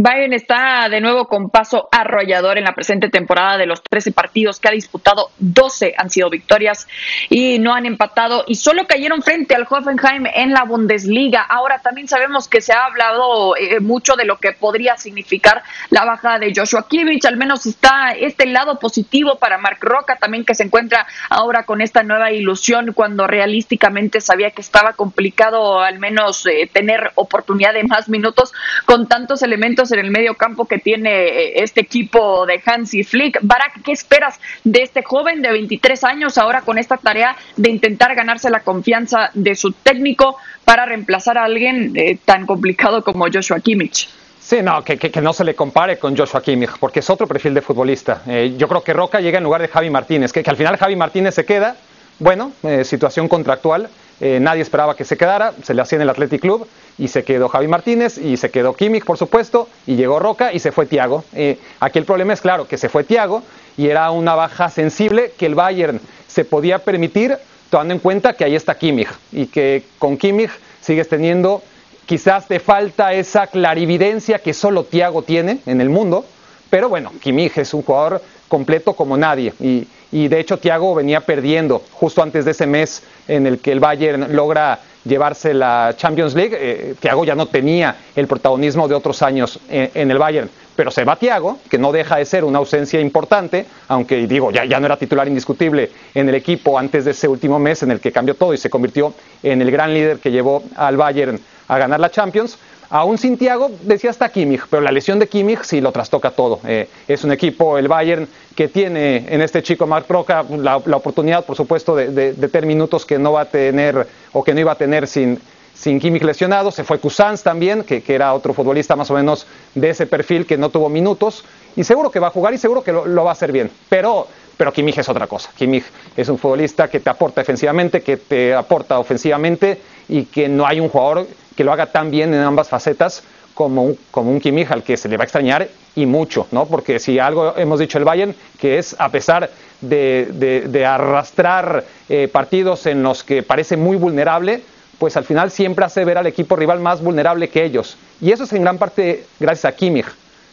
Bayern 0.02 0.32
está 0.32 0.88
de 0.88 1.00
nuevo 1.00 1.28
con 1.28 1.48
paso 1.48 1.88
arrollador 1.92 2.58
en 2.58 2.64
la 2.64 2.74
presente 2.74 3.08
temporada 3.08 3.56
de 3.56 3.66
los 3.66 3.84
13 3.84 4.10
partidos 4.10 4.58
que 4.58 4.66
ha 4.66 4.72
disputado, 4.72 5.30
12 5.38 5.94
han 5.96 6.10
sido 6.10 6.28
victorias 6.28 6.88
y 7.30 7.60
no 7.60 7.72
han 7.72 7.86
empatado 7.86 8.42
y 8.48 8.56
solo 8.56 8.84
cayeron 8.88 9.22
frente 9.22 9.54
al 9.54 9.64
Hoffenheim 9.70 10.26
en 10.34 10.52
la 10.52 10.64
Bundesliga. 10.64 11.42
Ahora 11.42 11.78
también 11.78 12.08
sabemos 12.08 12.48
que 12.48 12.60
se 12.60 12.72
ha 12.72 12.86
hablado 12.86 13.56
eh, 13.56 13.78
mucho 13.78 14.16
de 14.16 14.24
lo 14.24 14.38
que 14.38 14.50
podría 14.52 14.96
significar 14.96 15.62
la 15.90 16.04
bajada 16.04 16.40
de 16.40 16.52
Joshua 16.52 16.88
Kimmich, 16.88 17.24
al 17.24 17.36
menos 17.36 17.64
está 17.66 18.10
este 18.10 18.46
lado 18.46 18.80
positivo 18.80 19.38
para 19.38 19.58
Mark 19.58 19.78
Roca 19.82 20.16
también 20.16 20.44
que 20.44 20.56
se 20.56 20.64
encuentra 20.64 21.06
ahora 21.30 21.62
con 21.62 21.80
esta 21.80 22.02
nueva 22.02 22.32
ilusión 22.32 22.92
cuando 22.92 23.28
realísticamente 23.28 24.20
sabía 24.20 24.50
que 24.50 24.62
estaba 24.62 24.94
complicado 24.94 25.78
al 25.78 26.00
menos 26.00 26.44
eh, 26.46 26.68
tener 26.72 27.12
oportunidad 27.14 27.72
de 27.72 27.84
más 27.84 28.08
minutos 28.08 28.52
con 28.84 29.06
tantos 29.06 29.42
elementos 29.42 29.91
en 29.92 30.00
el 30.00 30.10
medio 30.10 30.34
campo 30.34 30.66
que 30.66 30.78
tiene 30.78 31.52
este 31.62 31.80
equipo 31.80 32.46
de 32.46 32.60
Hansi 32.64 33.04
Flick. 33.04 33.38
Barak, 33.42 33.82
¿qué 33.84 33.92
esperas 33.92 34.40
de 34.64 34.82
este 34.82 35.02
joven 35.02 35.42
de 35.42 35.52
23 35.52 36.04
años 36.04 36.38
ahora 36.38 36.62
con 36.62 36.78
esta 36.78 36.96
tarea 36.96 37.36
de 37.56 37.70
intentar 37.70 38.14
ganarse 38.14 38.50
la 38.50 38.60
confianza 38.60 39.30
de 39.34 39.54
su 39.54 39.72
técnico 39.72 40.36
para 40.64 40.86
reemplazar 40.86 41.38
a 41.38 41.44
alguien 41.44 41.92
eh, 41.96 42.18
tan 42.24 42.46
complicado 42.46 43.02
como 43.02 43.26
Joshua 43.32 43.60
Kimmich? 43.60 44.08
Sí, 44.40 44.60
no, 44.60 44.82
que, 44.82 44.98
no 45.22 45.32
se 45.32 45.44
le 45.44 45.54
compare 45.54 45.98
con 45.98 46.16
Joshua 46.16 46.42
Kimmich, 46.42 46.78
porque 46.80 46.98
es 47.00 47.08
otro 47.08 47.26
perfil 47.26 47.54
de 47.54 47.62
futbolista. 47.62 48.22
Eh, 48.26 48.54
yo 48.58 48.68
creo 48.68 48.82
que 48.82 48.92
Roca 48.92 49.20
llega 49.20 49.38
en 49.38 49.44
lugar 49.44 49.62
de 49.62 49.68
Javi 49.68 49.88
Martínez, 49.88 50.32
que, 50.32 50.42
que 50.42 50.50
al 50.50 50.56
final 50.56 50.76
Javi 50.76 50.96
Martínez 50.96 51.34
se 51.34 51.44
queda, 51.44 51.76
bueno, 52.18 52.52
eh, 52.64 52.84
situación 52.84 53.28
contractual, 53.28 53.88
eh, 54.24 54.38
nadie 54.38 54.62
esperaba 54.62 54.94
que 54.94 55.04
se 55.04 55.16
quedara, 55.16 55.52
se 55.64 55.74
le 55.74 55.82
hacía 55.82 55.96
en 55.96 56.02
el 56.02 56.10
Athletic 56.10 56.40
Club 56.40 56.68
y 56.96 57.08
se 57.08 57.24
quedó 57.24 57.48
Javi 57.48 57.66
Martínez 57.66 58.18
y 58.18 58.36
se 58.36 58.52
quedó 58.52 58.72
Kimmich, 58.72 59.04
por 59.04 59.18
supuesto, 59.18 59.68
y 59.84 59.96
llegó 59.96 60.20
Roca 60.20 60.52
y 60.52 60.60
se 60.60 60.70
fue 60.70 60.86
Tiago. 60.86 61.24
Eh, 61.34 61.58
aquí 61.80 61.98
el 61.98 62.04
problema 62.04 62.32
es 62.32 62.40
claro 62.40 62.68
que 62.68 62.78
se 62.78 62.88
fue 62.88 63.02
Tiago 63.02 63.42
y 63.76 63.88
era 63.88 64.12
una 64.12 64.36
baja 64.36 64.68
sensible 64.68 65.32
que 65.36 65.46
el 65.46 65.56
Bayern 65.56 66.00
se 66.28 66.44
podía 66.44 66.78
permitir, 66.78 67.36
tomando 67.68 67.94
en 67.94 67.98
cuenta 67.98 68.34
que 68.34 68.44
ahí 68.44 68.54
está 68.54 68.76
Kimmich 68.76 69.08
y 69.32 69.46
que 69.46 69.82
con 69.98 70.16
Kimmich 70.16 70.52
sigues 70.80 71.08
teniendo, 71.08 71.60
quizás 72.06 72.46
te 72.46 72.60
falta 72.60 73.12
esa 73.14 73.48
clarividencia 73.48 74.38
que 74.38 74.54
solo 74.54 74.84
Tiago 74.84 75.22
tiene 75.22 75.58
en 75.66 75.80
el 75.80 75.90
mundo, 75.90 76.24
pero 76.70 76.88
bueno, 76.88 77.10
Kimmich 77.20 77.58
es 77.58 77.74
un 77.74 77.82
jugador 77.82 78.22
completo 78.46 78.92
como 78.92 79.16
nadie 79.16 79.52
y, 79.58 79.88
y 80.12 80.28
de 80.28 80.38
hecho 80.38 80.58
Tiago 80.58 80.94
venía 80.94 81.22
perdiendo 81.22 81.82
justo 81.90 82.22
antes 82.22 82.44
de 82.44 82.52
ese 82.52 82.66
mes 82.66 83.02
en 83.26 83.46
el 83.46 83.58
que 83.58 83.72
el 83.72 83.80
Bayern 83.80 84.36
logra 84.36 84.78
llevarse 85.04 85.54
la 85.54 85.94
Champions 85.96 86.34
League. 86.34 86.56
Eh, 86.58 86.94
Thiago 87.00 87.24
ya 87.24 87.34
no 87.34 87.46
tenía 87.46 87.96
el 88.14 88.26
protagonismo 88.26 88.86
de 88.88 88.94
otros 88.94 89.22
años 89.22 89.58
en, 89.68 89.90
en, 89.94 90.10
el 90.10 90.18
Bayern, 90.18 90.50
pero 90.76 90.90
se 90.90 91.04
va 91.04 91.16
Thiago, 91.16 91.58
que 91.68 91.78
no 91.78 91.92
deja 91.92 92.16
de 92.16 92.24
ser 92.24 92.44
una 92.44 92.58
ausencia 92.58 93.00
importante, 93.00 93.66
aunque 93.88 94.26
digo, 94.26 94.50
ya, 94.50 94.64
ya 94.64 94.78
no 94.78 94.86
era 94.86 94.96
titular 94.96 95.26
indiscutible 95.26 95.90
en 96.14 96.28
el 96.28 96.34
equipo 96.34 96.78
antes 96.78 97.04
de 97.04 97.12
ese 97.12 97.26
último 97.26 97.58
mes 97.58 97.82
en 97.82 97.90
el 97.90 98.00
que 98.00 98.12
cambió 98.12 98.34
todo 98.34 98.54
y 98.54 98.58
se 98.58 98.70
convirtió 98.70 99.14
en 99.42 99.62
el 99.62 99.70
gran 99.70 99.92
líder 99.92 100.18
que 100.18 100.30
llevó 100.30 100.62
al 100.76 100.96
Bayern 100.96 101.40
a 101.68 101.78
ganar 101.78 102.00
la 102.00 102.10
Champions. 102.10 102.58
Aún 102.94 103.16
sin 103.16 103.38
Thiago, 103.38 103.70
decía 103.84 104.10
hasta 104.10 104.28
Kimmich, 104.28 104.64
pero 104.68 104.82
la 104.82 104.92
lesión 104.92 105.18
de 105.18 105.26
Kimmich 105.26 105.62
sí 105.62 105.80
lo 105.80 105.92
trastoca 105.92 106.30
todo. 106.30 106.60
Eh, 106.66 106.90
es 107.08 107.24
un 107.24 107.32
equipo, 107.32 107.78
el 107.78 107.88
Bayern, 107.88 108.28
que 108.54 108.68
tiene 108.68 109.24
en 109.30 109.40
este 109.40 109.62
chico 109.62 109.86
Marc 109.86 110.10
Roca 110.10 110.44
la, 110.58 110.76
oportunidad, 110.76 111.46
por 111.46 111.56
supuesto, 111.56 111.96
de, 111.96 112.08
de, 112.08 112.34
de, 112.34 112.48
tener 112.48 112.66
minutos 112.66 113.06
que 113.06 113.18
no 113.18 113.32
va 113.32 113.40
a 113.40 113.44
tener 113.46 114.06
o 114.34 114.44
que 114.44 114.52
no 114.52 114.60
iba 114.60 114.72
a 114.72 114.74
tener 114.74 115.08
sin, 115.08 115.40
sin 115.72 115.98
Kimmich 115.98 116.22
lesionado. 116.22 116.70
Se 116.70 116.84
fue 116.84 117.00
Cousins 117.00 117.42
también, 117.42 117.82
que, 117.82 118.02
que, 118.02 118.14
era 118.14 118.34
otro 118.34 118.52
futbolista 118.52 118.94
más 118.94 119.10
o 119.10 119.14
menos 119.14 119.46
de 119.74 119.88
ese 119.88 120.06
perfil 120.06 120.44
que 120.44 120.58
no 120.58 120.68
tuvo 120.68 120.90
minutos. 120.90 121.46
Y 121.76 121.84
seguro 121.84 122.10
que 122.10 122.20
va 122.20 122.26
a 122.26 122.30
jugar 122.30 122.52
y 122.52 122.58
seguro 122.58 122.84
que 122.84 122.92
lo, 122.92 123.06
lo 123.06 123.24
va 123.24 123.30
a 123.30 123.32
hacer 123.32 123.52
bien. 123.52 123.70
Pero 123.88 124.26
pero 124.54 124.70
Kimmich 124.70 124.98
es 124.98 125.08
otra 125.08 125.26
cosa. 125.26 125.50
Kimmich 125.56 125.84
es 126.14 126.28
un 126.28 126.36
futbolista 126.36 126.88
que 126.88 127.00
te 127.00 127.08
aporta 127.08 127.40
defensivamente, 127.40 128.02
que 128.02 128.18
te 128.18 128.54
aporta 128.54 128.98
ofensivamente 128.98 129.80
y 130.08 130.26
que 130.26 130.46
no 130.46 130.66
hay 130.66 130.78
un 130.78 130.90
jugador 130.90 131.26
que 131.56 131.64
lo 131.64 131.72
haga 131.72 131.86
tan 131.86 132.10
bien 132.10 132.34
en 132.34 132.40
ambas 132.40 132.68
facetas 132.68 133.22
como 133.54 133.84
un, 133.84 133.98
como 134.10 134.30
un 134.30 134.66
al 134.68 134.82
que 134.82 134.96
se 134.96 135.08
le 135.08 135.16
va 135.16 135.24
a 135.24 135.26
extrañar 135.26 135.68
y 135.94 136.06
mucho, 136.06 136.46
¿no? 136.52 136.66
Porque 136.66 136.98
si 136.98 137.18
algo 137.18 137.54
hemos 137.56 137.78
dicho 137.78 137.98
el 137.98 138.04
Bayern, 138.04 138.34
que 138.58 138.78
es 138.78 138.96
a 138.98 139.10
pesar 139.10 139.50
de, 139.80 140.84
arrastrar 140.86 141.84
eh, 142.08 142.28
partidos 142.28 142.86
en 142.86 143.02
los 143.02 143.24
que 143.24 143.42
parece 143.42 143.76
muy 143.76 143.96
vulnerable, 143.96 144.62
pues 144.98 145.16
al 145.16 145.24
final 145.24 145.50
siempre 145.50 145.84
hace 145.84 146.04
ver 146.04 146.18
al 146.18 146.26
equipo 146.26 146.56
rival 146.56 146.80
más 146.80 147.02
vulnerable 147.02 147.48
que 147.48 147.64
ellos. 147.64 147.96
Y 148.20 148.30
eso 148.30 148.44
es 148.44 148.52
en 148.52 148.62
gran 148.62 148.78
parte 148.78 149.24
gracias 149.40 149.72
a 149.72 149.76
Kimmich, 149.76 150.06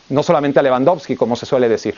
no 0.10 0.24
solamente 0.24 0.60
a 0.60 0.64
Lewandowski, 0.64 1.16
como 1.16 1.36
se 1.36 1.46
suele 1.46 1.70
decir. 1.70 1.96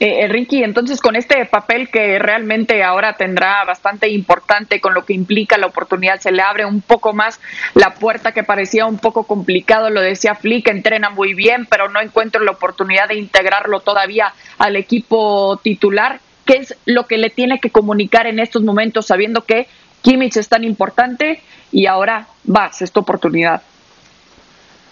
Eh, 0.00 0.28
Ricky, 0.28 0.62
entonces 0.62 1.00
con 1.00 1.16
este 1.16 1.44
papel 1.46 1.88
que 1.88 2.20
realmente 2.20 2.84
ahora 2.84 3.16
tendrá 3.16 3.64
bastante 3.64 4.08
importante 4.08 4.80
con 4.80 4.94
lo 4.94 5.04
que 5.04 5.12
implica 5.12 5.58
la 5.58 5.66
oportunidad, 5.66 6.20
se 6.20 6.30
le 6.30 6.40
abre 6.40 6.64
un 6.64 6.82
poco 6.82 7.12
más 7.12 7.40
la 7.74 7.94
puerta 7.94 8.30
que 8.30 8.44
parecía 8.44 8.86
un 8.86 8.98
poco 8.98 9.24
complicado, 9.24 9.90
lo 9.90 10.00
decía 10.00 10.36
Flick, 10.36 10.68
entrena 10.68 11.10
muy 11.10 11.34
bien, 11.34 11.66
pero 11.66 11.88
no 11.88 12.00
encuentro 12.00 12.44
la 12.44 12.52
oportunidad 12.52 13.08
de 13.08 13.16
integrarlo 13.16 13.80
todavía 13.80 14.32
al 14.58 14.76
equipo 14.76 15.58
titular. 15.64 16.20
¿Qué 16.44 16.58
es 16.58 16.76
lo 16.86 17.06
que 17.08 17.18
le 17.18 17.30
tiene 17.30 17.58
que 17.58 17.70
comunicar 17.70 18.28
en 18.28 18.38
estos 18.38 18.62
momentos 18.62 19.06
sabiendo 19.06 19.44
que 19.44 19.66
Kimmich 20.02 20.36
es 20.36 20.48
tan 20.48 20.62
importante 20.62 21.42
y 21.72 21.86
ahora 21.86 22.28
va, 22.48 22.70
esta 22.80 23.00
oportunidad? 23.00 23.62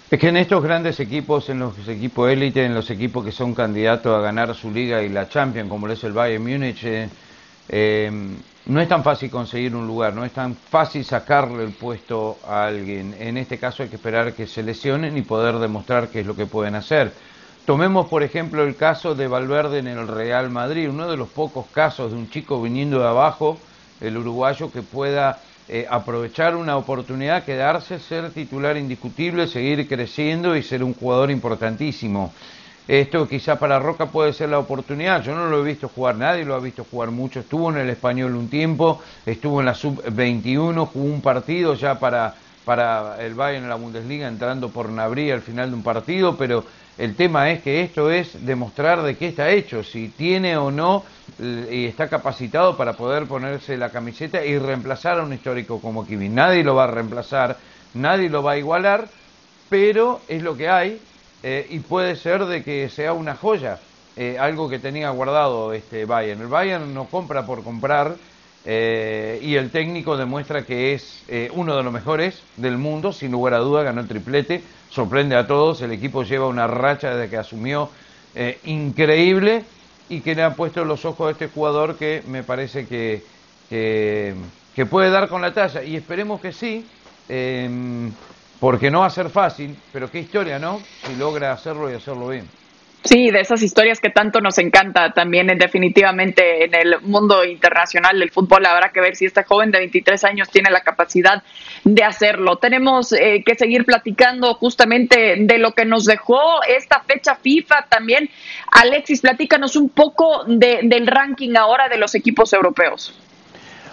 Es 0.09 0.21
que 0.21 0.29
en 0.29 0.37
estos 0.37 0.63
grandes 0.63 1.01
equipos, 1.01 1.49
en 1.49 1.59
los 1.59 1.89
equipos 1.89 2.31
élite, 2.31 2.65
en 2.65 2.75
los 2.75 2.91
equipos 2.91 3.25
que 3.25 3.33
son 3.33 3.55
candidatos 3.55 4.17
a 4.17 4.21
ganar 4.21 4.55
su 4.55 4.71
liga 4.71 5.03
y 5.03 5.09
la 5.09 5.29
Champions, 5.29 5.69
como 5.69 5.89
lo 5.89 5.95
es 5.95 6.05
el 6.05 6.13
Bayern 6.13 6.45
Múnich, 6.45 6.85
eh, 6.85 7.09
eh, 7.69 8.13
no 8.67 8.81
es 8.81 8.87
tan 8.89 9.03
fácil 9.03 9.33
conseguir 9.33 9.75
un 9.75 9.85
lugar, 9.85 10.15
no 10.15 10.25
es 10.25 10.31
tan 10.31 10.55
fácil 10.55 11.05
sacarle 11.05 11.65
el 11.65 11.73
puesto 11.73 12.39
a 12.47 12.67
alguien. 12.67 13.17
En 13.19 13.37
este 13.37 13.59
caso 13.59 13.83
hay 13.83 13.89
que 13.89 13.97
esperar 13.97 14.33
que 14.33 14.47
se 14.47 14.63
lesionen 14.63 15.17
y 15.17 15.23
poder 15.23 15.59
demostrar 15.59 16.07
qué 16.07 16.21
es 16.21 16.27
lo 16.27 16.37
que 16.37 16.47
pueden 16.47 16.77
hacer. 16.77 17.13
Tomemos, 17.65 18.07
por 18.07 18.23
ejemplo, 18.23 18.63
el 18.63 18.77
caso 18.77 19.17
de 19.17 19.27
Valverde 19.27 19.81
en 19.81 19.89
el 19.89 20.07
Real 20.07 20.51
Madrid, 20.51 20.89
uno 20.89 21.11
de 21.11 21.17
los 21.17 21.31
pocos 21.31 21.67
casos 21.73 22.13
de 22.13 22.17
un 22.17 22.31
chico 22.31 22.63
viniendo 22.63 23.01
de 23.01 23.09
abajo, 23.09 23.59
el 24.01 24.17
uruguayo, 24.17 24.71
que 24.71 24.83
pueda 24.83 25.41
eh, 25.69 25.87
aprovechar 25.91 26.55
una 26.55 26.77
oportunidad, 26.77 27.45
quedarse, 27.45 27.99
ser 27.99 28.31
titular 28.31 28.77
indiscutible, 28.77 29.49
seguir 29.49 29.89
creciendo 29.89 30.57
y 30.57 30.63
ser 30.63 30.85
un 30.85 30.95
jugador 30.95 31.31
importantísimo. 31.31 32.33
Esto 32.89 33.27
quizá 33.27 33.59
para 33.59 33.81
Roca 33.81 34.07
puede 34.07 34.33
ser 34.33 34.51
la 34.51 34.61
oportunidad. 34.61 35.21
Yo 35.25 35.35
no 35.35 35.47
lo 35.47 35.61
he 35.61 35.65
visto 35.65 35.89
jugar, 35.89 36.15
nadie 36.15 36.45
lo 36.45 36.55
ha 36.55 36.61
visto 36.61 36.87
jugar 36.89 37.11
mucho. 37.11 37.41
Estuvo 37.41 37.69
en 37.71 37.79
el 37.79 37.91
español 37.91 38.37
un 38.37 38.49
tiempo, 38.49 39.03
estuvo 39.25 39.59
en 39.59 39.67
la 39.67 39.75
sub-21, 39.75 40.87
jugó 40.87 41.05
un 41.05 41.21
partido 41.21 41.75
ya 41.75 41.99
para, 41.99 42.35
para 42.65 43.21
el 43.21 43.35
Bayern 43.35 43.65
en 43.65 43.71
la 43.71 43.75
Bundesliga, 43.75 44.29
entrando 44.29 44.69
por 44.69 44.89
Nabrí 44.89 45.33
al 45.33 45.43
final 45.43 45.71
de 45.71 45.77
un 45.77 45.83
partido, 45.83 46.37
pero 46.37 46.65
el 46.99 47.15
tema 47.15 47.51
es 47.51 47.63
que 47.63 47.83
esto 47.83 48.11
es 48.11 48.47
demostrar 48.47 49.03
de 49.03 49.17
qué 49.17 49.29
está 49.29 49.51
hecho, 49.51 49.85
si 49.85 50.09
tiene 50.09 50.57
o 50.57 50.71
no 50.71 51.05
y 51.39 51.85
está 51.85 52.09
capacitado 52.09 52.77
para 52.77 52.95
poder 52.95 53.27
ponerse 53.27 53.77
la 53.77 53.91
camiseta 53.91 54.45
y 54.45 54.59
reemplazar 54.59 55.19
a 55.19 55.23
un 55.23 55.33
histórico 55.33 55.81
como 55.81 56.07
Kimi. 56.07 56.31
Nadie 56.31 56.65
lo 56.65 56.75
va 56.75 56.85
a 56.85 56.89
reemplazar, 56.89 57.59
nadie 57.93 58.31
lo 58.31 58.43
va 58.43 58.53
a 58.53 58.59
igualar, 58.59 59.09
pero 59.69 60.21
es 60.29 60.43
lo 60.43 60.57
que 60.57 60.71
hay 60.71 60.99
eh, 61.43 61.67
y 61.69 61.81
puede 61.81 62.17
ser 62.17 62.47
de 62.47 62.65
que 62.65 62.89
sea 62.89 63.13
una 63.13 63.37
joya, 63.37 63.79
eh, 64.17 64.39
algo 64.41 64.71
que 64.71 64.79
tenía 64.79 65.11
guardado 65.11 65.75
este 65.75 66.07
Bayern. 66.07 66.41
El 66.41 66.49
Bayern 66.49 66.95
no 66.95 67.05
compra 67.05 67.45
por 67.45 67.63
comprar 67.63 68.15
eh, 68.67 69.39
y 69.43 69.55
el 69.55 69.71
técnico 69.71 70.17
demuestra 70.17 70.65
que 70.65 70.93
es 70.93 71.25
uno 71.53 71.77
de 71.77 71.83
los 71.83 71.93
mejores 71.93 72.43
del 72.57 72.79
mundo, 72.79 73.13
sin 73.13 73.33
lugar 73.33 73.55
a 73.55 73.59
duda, 73.59 73.83
ganó 73.83 74.01
el 74.01 74.09
triplete 74.09 74.63
sorprende 74.89 75.37
a 75.37 75.47
todos, 75.47 75.83
el 75.83 75.93
equipo 75.93 76.23
lleva 76.23 76.47
una 76.47 76.67
racha 76.67 77.15
desde 77.15 77.31
que 77.31 77.37
asumió 77.37 77.91
eh, 78.35 78.61
increíble 78.65 79.65
y 80.09 80.21
que 80.21 80.35
le 80.35 80.43
han 80.43 80.55
puesto 80.55 80.85
los 80.85 81.05
ojos 81.05 81.29
a 81.29 81.31
este 81.33 81.49
jugador 81.49 81.99
que 81.99 82.23
me 82.27 82.43
parece 82.45 82.87
que, 82.87 83.23
que, 83.69 84.87
puede 84.87 85.11
dar 85.11 85.29
con 85.29 85.43
la 85.43 85.53
talla 85.53 85.83
y 85.83 85.97
esperemos 85.97 86.41
que 86.41 86.53
sí, 86.53 86.85
em, 87.29 88.11
porque 88.61 88.91
no 88.91 89.01
va 89.01 89.07
a 89.07 89.11
ser 89.11 89.31
fácil, 89.31 89.75
pero 89.93 90.11
qué 90.11 90.21
historia, 90.21 90.59
¿no? 90.59 90.79
Si 90.95 91.15
logra 91.15 91.53
hacerlo 91.53 91.91
y 91.91 91.95
hacerlo 91.95 92.29
bien. 92.29 92.66
Sí, 93.07 93.31
de 93.31 93.41
esas 93.41 93.63
historias 93.63 94.01
que 94.01 94.11
tanto 94.11 94.41
nos 94.41 94.59
encanta 94.59 95.13
también 95.13 95.47
definitivamente 95.59 96.65
en 96.65 96.75
el 96.75 97.01
mundo 97.03 97.45
internacional 97.45 98.19
del 98.19 98.31
fútbol. 98.31 98.67
Habrá 98.67 98.91
que 98.91 99.01
ver 99.01 99.15
si 99.15 99.27
este 99.27 99.45
joven 99.45 99.71
de 99.71 99.79
23 99.79 100.25
años 100.25 100.51
tiene 100.51 100.71
la 100.71 100.81
capacidad 100.81 101.43
de 101.85 102.03
hacerlo. 102.03 102.57
Tenemos 102.57 103.13
eh, 103.13 103.45
que 103.47 103.55
seguir 103.55 103.85
platicando 103.85 104.55
justamente 104.55 105.37
de 105.39 105.59
lo 105.59 105.73
que 105.73 105.85
nos 105.85 106.05
dejó 106.05 106.63
esta 106.69 107.01
fecha 107.01 107.37
FIFA 107.37 107.87
también. 107.89 108.29
Alexis, 108.73 109.21
platícanos 109.21 109.77
un 109.77 109.89
poco 109.89 110.45
del 110.47 111.07
ranking 111.07 111.55
ahora 111.55 111.89
de 111.89 111.99
los 111.99 112.15
equipos 112.17 112.53
europeos. 112.53 113.15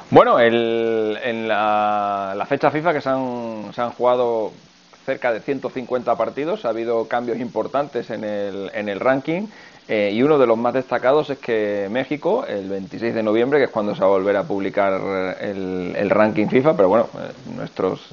Bueno, 0.10 0.40
en 0.40 1.48
la, 1.48 2.46
fecha 2.50 2.72
FIFA 2.72 2.94
que 2.94 3.02
se 3.02 3.10
han, 3.10 3.72
se 3.74 3.82
han 3.82 3.92
jugado 3.92 4.52
cerca 5.06 5.32
de 5.32 5.42
150 5.42 6.16
partidos, 6.16 6.66
ha 6.66 6.70
habido 6.70 7.08
cambios 7.08 7.40
importantes 7.40 8.10
en 8.10 8.24
el, 8.24 8.72
en 8.74 8.90
el 8.90 9.00
ranking 9.00 9.48
eh, 9.90 10.12
y 10.14 10.24
uno 10.24 10.38
de 10.38 10.48
los 10.48 10.58
más 10.58 10.74
destacados 10.74 11.30
es 11.30 11.40
que 11.40 11.88
México, 11.92 12.46
el 12.48 12.70
26 12.70 13.14
de 13.14 13.24
noviembre, 13.24 13.60
que 13.60 13.66
es 13.66 13.72
cuando 13.72 13.94
se 13.94 14.02
va 14.02 14.08
a 14.08 14.12
volver 14.12 14.38
a 14.38 14.44
publicar 14.44 15.38
el, 15.42 16.10
ranking 16.10 16.48
FIFA, 16.48 16.78
pero 16.78 16.88
bueno, 16.88 17.10
eh, 17.16 17.32
nuestros 17.56 18.10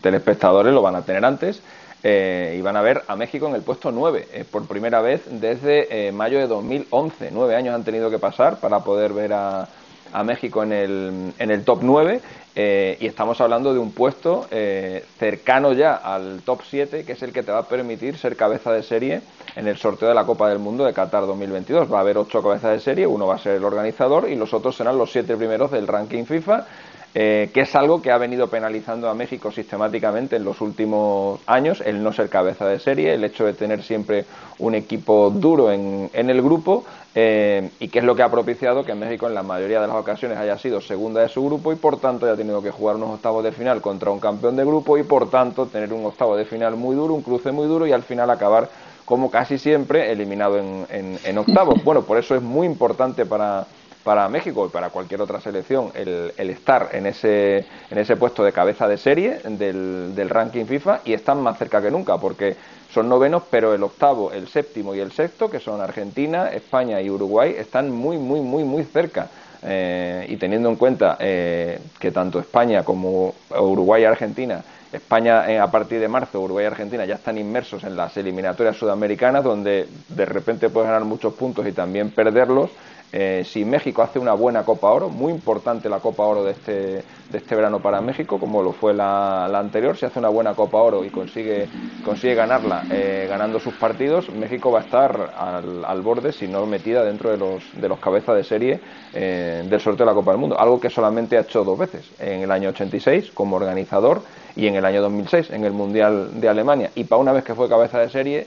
telespectadores 0.00 0.72
lo 0.72 0.80
van 0.80 0.94
a 0.94 1.02
tener 1.02 1.24
antes, 1.24 1.60
eh, 2.04 2.54
y 2.56 2.62
van 2.62 2.76
a 2.76 2.82
ver 2.82 3.02
a 3.08 3.16
México 3.16 3.48
en 3.48 3.56
el 3.56 3.62
puesto 3.62 3.90
9, 3.90 4.46
por 4.52 4.66
primera 4.66 5.00
vez 5.00 5.22
desde 5.28 6.12
mayo 6.12 6.38
de 6.38 6.46
2011. 6.46 7.30
Nueve 7.32 7.56
años 7.56 7.74
han 7.74 7.82
tenido 7.82 8.08
que 8.10 8.20
pasar 8.20 8.60
para 8.60 8.84
poder 8.84 9.12
ver 9.12 9.32
a, 9.32 9.66
a 10.12 10.22
México 10.24 10.62
en 10.62 10.72
el, 10.72 11.32
en 11.38 11.50
el 11.50 11.64
top 11.64 11.80
9 11.82 12.20
eh, 12.60 12.96
y 12.98 13.06
estamos 13.06 13.40
hablando 13.40 13.72
de 13.72 13.78
un 13.78 13.92
puesto 13.92 14.48
eh, 14.50 15.04
cercano 15.16 15.72
ya 15.74 15.94
al 15.94 16.42
top 16.42 16.62
7, 16.68 17.04
que 17.04 17.12
es 17.12 17.22
el 17.22 17.32
que 17.32 17.44
te 17.44 17.52
va 17.52 17.58
a 17.58 17.68
permitir 17.68 18.18
ser 18.18 18.34
cabeza 18.34 18.72
de 18.72 18.82
serie 18.82 19.20
en 19.54 19.68
el 19.68 19.76
sorteo 19.76 20.08
de 20.08 20.14
la 20.16 20.24
Copa 20.24 20.48
del 20.48 20.58
Mundo 20.58 20.84
de 20.84 20.92
Qatar 20.92 21.24
2022. 21.24 21.92
Va 21.92 21.98
a 21.98 22.00
haber 22.00 22.18
ocho 22.18 22.42
cabezas 22.42 22.72
de 22.72 22.80
serie, 22.80 23.06
uno 23.06 23.28
va 23.28 23.36
a 23.36 23.38
ser 23.38 23.54
el 23.54 23.64
organizador 23.64 24.28
y 24.28 24.34
los 24.34 24.52
otros 24.52 24.76
serán 24.76 24.98
los 24.98 25.12
siete 25.12 25.36
primeros 25.36 25.70
del 25.70 25.86
ranking 25.86 26.24
FIFA 26.24 26.66
eh, 27.14 27.50
que 27.54 27.62
es 27.62 27.74
algo 27.74 28.02
que 28.02 28.12
ha 28.12 28.18
venido 28.18 28.48
penalizando 28.48 29.08
a 29.08 29.14
México 29.14 29.50
sistemáticamente 29.50 30.36
en 30.36 30.44
los 30.44 30.60
últimos 30.60 31.40
años, 31.46 31.82
el 31.84 32.02
no 32.02 32.12
ser 32.12 32.28
cabeza 32.28 32.66
de 32.66 32.78
serie, 32.78 33.14
el 33.14 33.24
hecho 33.24 33.46
de 33.46 33.54
tener 33.54 33.82
siempre 33.82 34.26
un 34.58 34.74
equipo 34.74 35.30
duro 35.30 35.72
en, 35.72 36.10
el 36.12 36.42
grupo 36.42 36.84
eh, 37.14 37.70
y 37.80 37.88
que 37.88 38.00
es 38.00 38.04
lo 38.04 38.14
que 38.14 38.22
ha 38.22 38.30
propiciado 38.30 38.84
que 38.84 38.94
México 38.94 39.26
en 39.26 39.34
la 39.34 39.42
mayoría 39.42 39.80
de 39.80 39.86
las 39.86 39.96
ocasiones 39.96 40.36
haya 40.36 40.58
sido 40.58 40.82
segunda 40.82 41.22
de 41.22 41.28
su 41.28 41.42
grupo 41.42 41.72
y 41.72 41.76
por 41.76 41.98
tanto 41.98 42.26
haya 42.26 42.36
tenido 42.36 42.60
que 42.62 42.70
jugar 42.70 42.96
unos 42.96 43.14
octavos 43.14 43.42
de 43.42 43.52
final 43.52 43.80
contra 43.80 44.10
un 44.10 44.20
campeón 44.20 44.56
de 44.56 44.64
grupo 44.66 44.98
y 44.98 45.02
por 45.02 45.30
tanto 45.30 45.66
tener 45.66 45.92
un 45.94 46.04
octavo 46.04 46.36
de 46.36 46.44
final 46.44 46.76
muy 46.76 46.94
duro, 46.94 47.14
un 47.14 47.22
cruce 47.22 47.50
muy 47.52 47.66
duro 47.66 47.86
y 47.86 47.92
al 47.92 48.02
final 48.02 48.28
acabar 48.28 48.68
como 49.06 49.30
casi 49.30 49.56
siempre 49.56 50.12
eliminado 50.12 50.58
en, 50.58 51.18
en 51.24 51.38
octavos. 51.38 51.82
Bueno, 51.82 52.02
por 52.02 52.18
eso 52.18 52.34
es 52.34 52.42
muy 52.42 52.66
importante 52.66 53.24
para 53.24 53.66
para 54.08 54.26
México 54.30 54.64
y 54.64 54.70
para 54.70 54.88
cualquier 54.88 55.20
otra 55.20 55.38
selección 55.38 55.92
el, 55.94 56.32
estar 56.38 56.88
en 56.92 57.04
ese, 57.04 57.66
en 57.90 57.98
ese 57.98 58.16
puesto 58.16 58.42
de 58.42 58.52
cabeza 58.52 58.88
de 58.88 58.96
serie 58.96 59.40
del, 59.44 60.14
del, 60.14 60.30
ranking 60.30 60.64
FIFA 60.64 61.00
y 61.04 61.12
están 61.12 61.42
más 61.42 61.58
cerca 61.58 61.82
que 61.82 61.90
nunca 61.90 62.16
porque 62.16 62.56
son 62.90 63.06
novenos, 63.06 63.42
pero 63.50 63.74
el 63.74 63.82
octavo, 63.82 64.32
el 64.32 64.48
séptimo 64.48 64.94
y 64.94 65.00
el 65.00 65.12
sexto, 65.12 65.50
que 65.50 65.60
son 65.60 65.82
Argentina, 65.82 66.48
España 66.48 67.02
y 67.02 67.10
Uruguay, 67.10 67.54
están 67.58 67.90
muy, 67.90 68.16
muy, 68.16 68.40
muy, 68.40 68.64
muy 68.64 68.84
cerca. 68.84 69.28
Eh, 69.62 70.24
y 70.30 70.36
teniendo 70.36 70.70
en 70.70 70.76
cuenta 70.76 71.18
eh, 71.20 71.78
que 71.98 72.10
tanto 72.10 72.38
España 72.38 72.84
como 72.84 73.34
Uruguay 73.50 74.02
y 74.02 74.04
Argentina 74.06 74.62
España 74.92 75.50
eh, 75.50 75.58
a 75.58 75.70
partir 75.70 76.00
de 76.00 76.08
marzo, 76.08 76.40
Uruguay 76.40 76.64
y 76.64 76.66
Argentina 76.66 77.04
ya 77.04 77.16
están 77.16 77.36
inmersos 77.36 77.84
en 77.84 77.94
las 77.96 78.16
eliminatorias 78.16 78.76
sudamericanas 78.76 79.44
donde 79.44 79.86
de 80.08 80.24
repente 80.24 80.70
puedes 80.70 80.88
ganar 80.88 81.04
muchos 81.04 81.34
puntos 81.34 81.66
y 81.66 81.72
también 81.72 82.10
perderlos 82.10 82.70
eh, 83.10 83.42
si 83.44 83.64
México 83.64 84.02
hace 84.02 84.18
una 84.18 84.34
buena 84.34 84.64
Copa 84.64 84.90
Oro, 84.90 85.08
muy 85.08 85.32
importante 85.32 85.88
la 85.88 86.00
Copa 86.00 86.24
Oro 86.24 86.44
de 86.44 86.52
este, 86.52 86.72
de 86.72 87.38
este 87.38 87.56
verano 87.56 87.80
para 87.80 88.00
México, 88.02 88.38
como 88.38 88.62
lo 88.62 88.72
fue 88.72 88.92
la, 88.92 89.46
anterior, 89.46 89.96
si 89.96 90.04
hace 90.04 90.18
una 90.18 90.28
buena 90.28 90.54
Copa 90.54 90.78
Oro 90.78 91.04
y 91.04 91.10
consigue, 91.10 91.68
consigue 92.04 92.34
ganarla 92.34 92.84
eh, 92.90 93.26
ganando 93.28 93.60
sus 93.60 93.74
partidos, 93.74 94.28
México 94.30 94.70
va 94.70 94.80
a 94.80 94.82
estar 94.82 95.34
al, 95.38 95.84
al, 95.84 96.02
borde, 96.02 96.32
si 96.32 96.48
no 96.48 96.66
metida 96.66 97.02
dentro 97.02 97.30
de 97.30 97.38
los, 97.38 97.62
de 97.80 97.88
los 97.88 97.98
cabezas 97.98 98.36
de 98.36 98.44
serie 98.44 98.80
eh, 99.14 99.64
del 99.68 99.80
sorteo 99.80 100.04
de 100.04 100.12
la 100.12 100.14
Copa 100.14 100.32
del 100.32 100.40
Mundo, 100.40 100.60
algo 100.60 100.78
que 100.78 100.90
solamente 100.90 101.38
ha 101.38 101.40
hecho 101.40 101.64
dos 101.64 101.78
veces, 101.78 102.10
en 102.18 102.42
el 102.42 102.50
año 102.50 102.68
86 102.68 103.30
como 103.32 103.56
organizador 103.56 104.22
y 104.54 104.66
en 104.66 104.74
el 104.74 104.84
año 104.84 105.00
2006 105.02 105.50
en 105.50 105.64
el 105.64 105.72
Mundial 105.72 106.40
de 106.40 106.48
Alemania. 106.48 106.90
Y 106.94 107.04
para 107.04 107.20
una 107.20 107.32
vez 107.32 107.44
que 107.44 107.54
fue 107.54 107.68
cabeza 107.68 108.00
de 108.00 108.10
serie, 108.10 108.46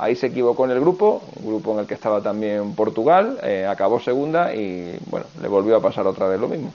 Ahí 0.00 0.16
se 0.16 0.28
equivocó 0.28 0.64
en 0.64 0.70
el 0.70 0.80
grupo, 0.80 1.22
un 1.36 1.46
grupo 1.46 1.74
en 1.74 1.80
el 1.80 1.86
que 1.86 1.92
estaba 1.92 2.22
también 2.22 2.74
Portugal, 2.74 3.38
eh, 3.42 3.66
acabó 3.68 4.00
segunda 4.00 4.54
y 4.54 4.96
bueno, 5.10 5.26
le 5.42 5.46
volvió 5.46 5.76
a 5.76 5.82
pasar 5.82 6.06
otra 6.06 6.26
vez 6.26 6.40
lo 6.40 6.48
mismo. 6.48 6.72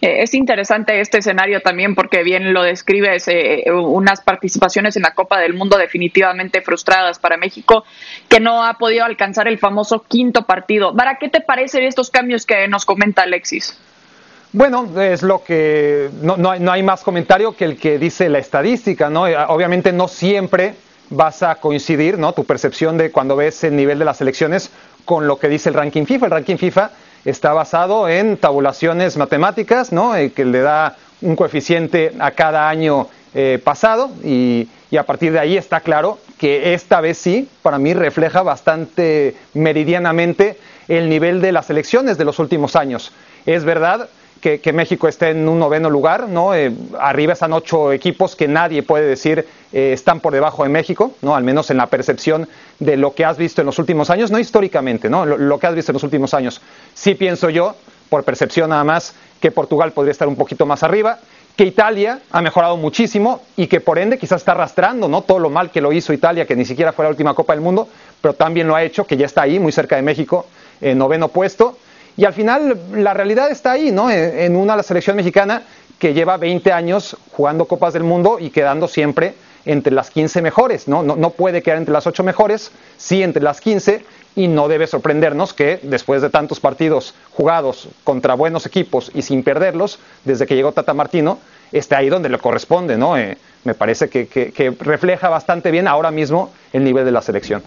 Eh, 0.00 0.24
es 0.24 0.34
interesante 0.34 1.00
este 1.00 1.18
escenario 1.18 1.60
también 1.60 1.94
porque 1.94 2.24
bien 2.24 2.52
lo 2.52 2.64
describes, 2.64 3.28
eh, 3.28 3.62
unas 3.70 4.20
participaciones 4.20 4.96
en 4.96 5.02
la 5.02 5.14
Copa 5.14 5.38
del 5.38 5.54
Mundo 5.54 5.78
definitivamente 5.78 6.60
frustradas 6.60 7.20
para 7.20 7.36
México, 7.36 7.84
que 8.28 8.40
no 8.40 8.64
ha 8.64 8.74
podido 8.78 9.04
alcanzar 9.04 9.46
el 9.46 9.58
famoso 9.58 10.02
quinto 10.02 10.42
partido. 10.42 10.92
¿Para 10.92 11.18
qué 11.18 11.28
te 11.28 11.40
parecen 11.40 11.84
estos 11.84 12.10
cambios 12.10 12.46
que 12.46 12.66
nos 12.66 12.84
comenta 12.84 13.22
Alexis? 13.22 13.78
Bueno, 14.52 15.00
es 15.00 15.22
lo 15.22 15.44
que 15.44 16.10
no, 16.20 16.36
no, 16.36 16.50
hay, 16.50 16.58
no, 16.58 16.72
hay, 16.72 16.82
más 16.82 17.04
comentario 17.04 17.56
que 17.56 17.64
el 17.64 17.76
que 17.76 17.98
dice 17.98 18.28
la 18.28 18.38
estadística, 18.38 19.08
¿no? 19.08 19.22
Obviamente 19.22 19.92
no 19.92 20.08
siempre 20.08 20.74
vas 21.10 21.42
a 21.42 21.56
coincidir, 21.56 22.18
¿no? 22.18 22.32
Tu 22.32 22.44
percepción 22.44 22.96
de 22.98 23.10
cuando 23.10 23.36
ves 23.36 23.64
el 23.64 23.76
nivel 23.76 23.98
de 23.98 24.04
las 24.04 24.20
elecciones 24.20 24.70
con 25.04 25.26
lo 25.26 25.38
que 25.38 25.48
dice 25.48 25.68
el 25.68 25.74
ranking 25.74 26.04
FIFA. 26.04 26.26
El 26.26 26.32
ranking 26.32 26.56
FIFA 26.56 26.90
está 27.24 27.52
basado 27.52 28.08
en 28.08 28.36
tabulaciones 28.36 29.16
matemáticas, 29.16 29.92
¿no? 29.92 30.16
Eh, 30.16 30.32
que 30.32 30.44
le 30.44 30.60
da 30.60 30.96
un 31.22 31.36
coeficiente 31.36 32.12
a 32.18 32.32
cada 32.32 32.68
año 32.68 33.08
eh, 33.34 33.58
pasado 33.62 34.10
y, 34.22 34.68
a 34.96 35.02
partir 35.02 35.32
de 35.32 35.40
ahí 35.40 35.56
está 35.56 35.80
claro 35.80 36.20
que 36.38 36.72
esta 36.72 37.00
vez 37.00 37.18
sí, 37.18 37.48
para 37.62 37.80
mí 37.80 37.94
refleja 37.94 38.42
bastante 38.42 39.34
meridianamente 39.52 40.56
el 40.86 41.08
nivel 41.08 41.40
de 41.40 41.50
las 41.50 41.68
elecciones 41.68 42.16
de 42.16 42.24
los 42.24 42.38
últimos 42.38 42.76
años. 42.76 43.10
Es 43.44 43.64
verdad 43.64 44.08
que, 44.40 44.72
México 44.72 45.08
esté 45.08 45.30
en 45.30 45.48
un 45.48 45.58
noveno 45.58 45.90
lugar, 45.90 46.28
¿no? 46.28 46.54
Eh, 46.54 46.70
arriba 47.00 47.32
están 47.32 47.54
ocho 47.54 47.92
equipos 47.92 48.36
que 48.36 48.46
nadie 48.46 48.84
puede 48.84 49.06
decir 49.06 49.48
eh, 49.76 49.92
están 49.92 50.20
por 50.20 50.32
debajo 50.32 50.62
de 50.62 50.68
México, 50.68 51.14
¿no? 51.20 51.34
Al 51.34 51.42
menos 51.42 51.68
en 51.68 51.78
la 51.78 51.88
percepción 51.88 52.48
de 52.78 52.96
lo 52.96 53.12
que 53.12 53.24
has 53.24 53.36
visto 53.36 53.60
en 53.60 53.66
los 53.66 53.80
últimos 53.80 54.08
años, 54.08 54.30
no 54.30 54.38
históricamente, 54.38 55.10
¿no? 55.10 55.26
Lo, 55.26 55.58
que 55.58 55.66
has 55.66 55.74
visto 55.74 55.90
en 55.90 55.94
los 55.94 56.04
últimos 56.04 56.32
años. 56.32 56.60
Sí 56.94 57.16
pienso 57.16 57.50
yo, 57.50 57.74
por 58.08 58.22
percepción 58.22 58.70
nada 58.70 58.84
más, 58.84 59.16
que 59.40 59.50
Portugal 59.50 59.90
podría 59.90 60.12
estar 60.12 60.28
un 60.28 60.36
poquito 60.36 60.64
más 60.64 60.84
arriba, 60.84 61.18
que 61.56 61.64
Italia 61.64 62.20
ha 62.30 62.40
mejorado 62.40 62.76
muchísimo 62.76 63.40
y 63.56 63.66
que 63.66 63.80
por 63.80 63.98
ende 63.98 64.16
quizás 64.16 64.42
está 64.42 64.52
arrastrando 64.52 65.08
¿no? 65.08 65.22
todo 65.22 65.40
lo 65.40 65.50
mal 65.50 65.72
que 65.72 65.80
lo 65.80 65.92
hizo 65.92 66.12
Italia, 66.12 66.46
que 66.46 66.54
ni 66.54 66.64
siquiera 66.64 66.92
fue 66.92 67.04
la 67.04 67.08
última 67.08 67.34
Copa 67.34 67.52
del 67.52 67.60
Mundo, 67.60 67.88
pero 68.20 68.34
también 68.34 68.68
lo 68.68 68.76
ha 68.76 68.84
hecho, 68.84 69.04
que 69.08 69.16
ya 69.16 69.26
está 69.26 69.42
ahí, 69.42 69.58
muy 69.58 69.72
cerca 69.72 69.96
de 69.96 70.02
México, 70.02 70.46
en 70.80 70.98
noveno 70.98 71.26
puesto. 71.26 71.78
Y 72.16 72.24
al 72.26 72.32
final 72.32 72.78
la 72.92 73.12
realidad 73.12 73.50
está 73.50 73.72
ahí, 73.72 73.90
¿no? 73.90 74.08
En 74.08 74.54
una 74.54 74.80
selección 74.84 75.16
mexicana 75.16 75.62
que 75.98 76.14
lleva 76.14 76.36
20 76.36 76.70
años 76.70 77.16
jugando 77.32 77.64
Copas 77.64 77.92
del 77.92 78.04
Mundo 78.04 78.38
y 78.38 78.50
quedando 78.50 78.86
siempre 78.86 79.34
entre 79.66 79.92
las 79.92 80.10
15 80.10 80.42
mejores, 80.42 80.88
¿no? 80.88 81.02
No, 81.02 81.16
no 81.16 81.30
puede 81.30 81.62
quedar 81.62 81.78
entre 81.78 81.92
las 81.92 82.06
8 82.06 82.22
mejores, 82.22 82.70
sí 82.96 83.22
entre 83.22 83.42
las 83.42 83.60
15 83.60 84.04
y 84.36 84.48
no 84.48 84.68
debe 84.68 84.86
sorprendernos 84.86 85.54
que 85.54 85.78
después 85.82 86.22
de 86.22 86.30
tantos 86.30 86.60
partidos 86.60 87.14
jugados 87.32 87.88
contra 88.02 88.34
buenos 88.34 88.66
equipos 88.66 89.10
y 89.14 89.22
sin 89.22 89.42
perderlos, 89.42 89.98
desde 90.24 90.46
que 90.46 90.56
llegó 90.56 90.72
Tata 90.72 90.94
Martino, 90.94 91.38
esté 91.72 91.94
ahí 91.94 92.08
donde 92.08 92.28
le 92.28 92.38
corresponde, 92.38 92.96
¿no? 92.96 93.16
Eh, 93.16 93.38
me 93.64 93.74
parece 93.74 94.08
que, 94.08 94.26
que 94.26 94.76
refleja 94.80 95.28
bastante 95.28 95.70
bien 95.70 95.88
ahora 95.88 96.10
mismo 96.10 96.52
el 96.72 96.84
nivel 96.84 97.04
de 97.04 97.12
la 97.12 97.22
selección. 97.22 97.62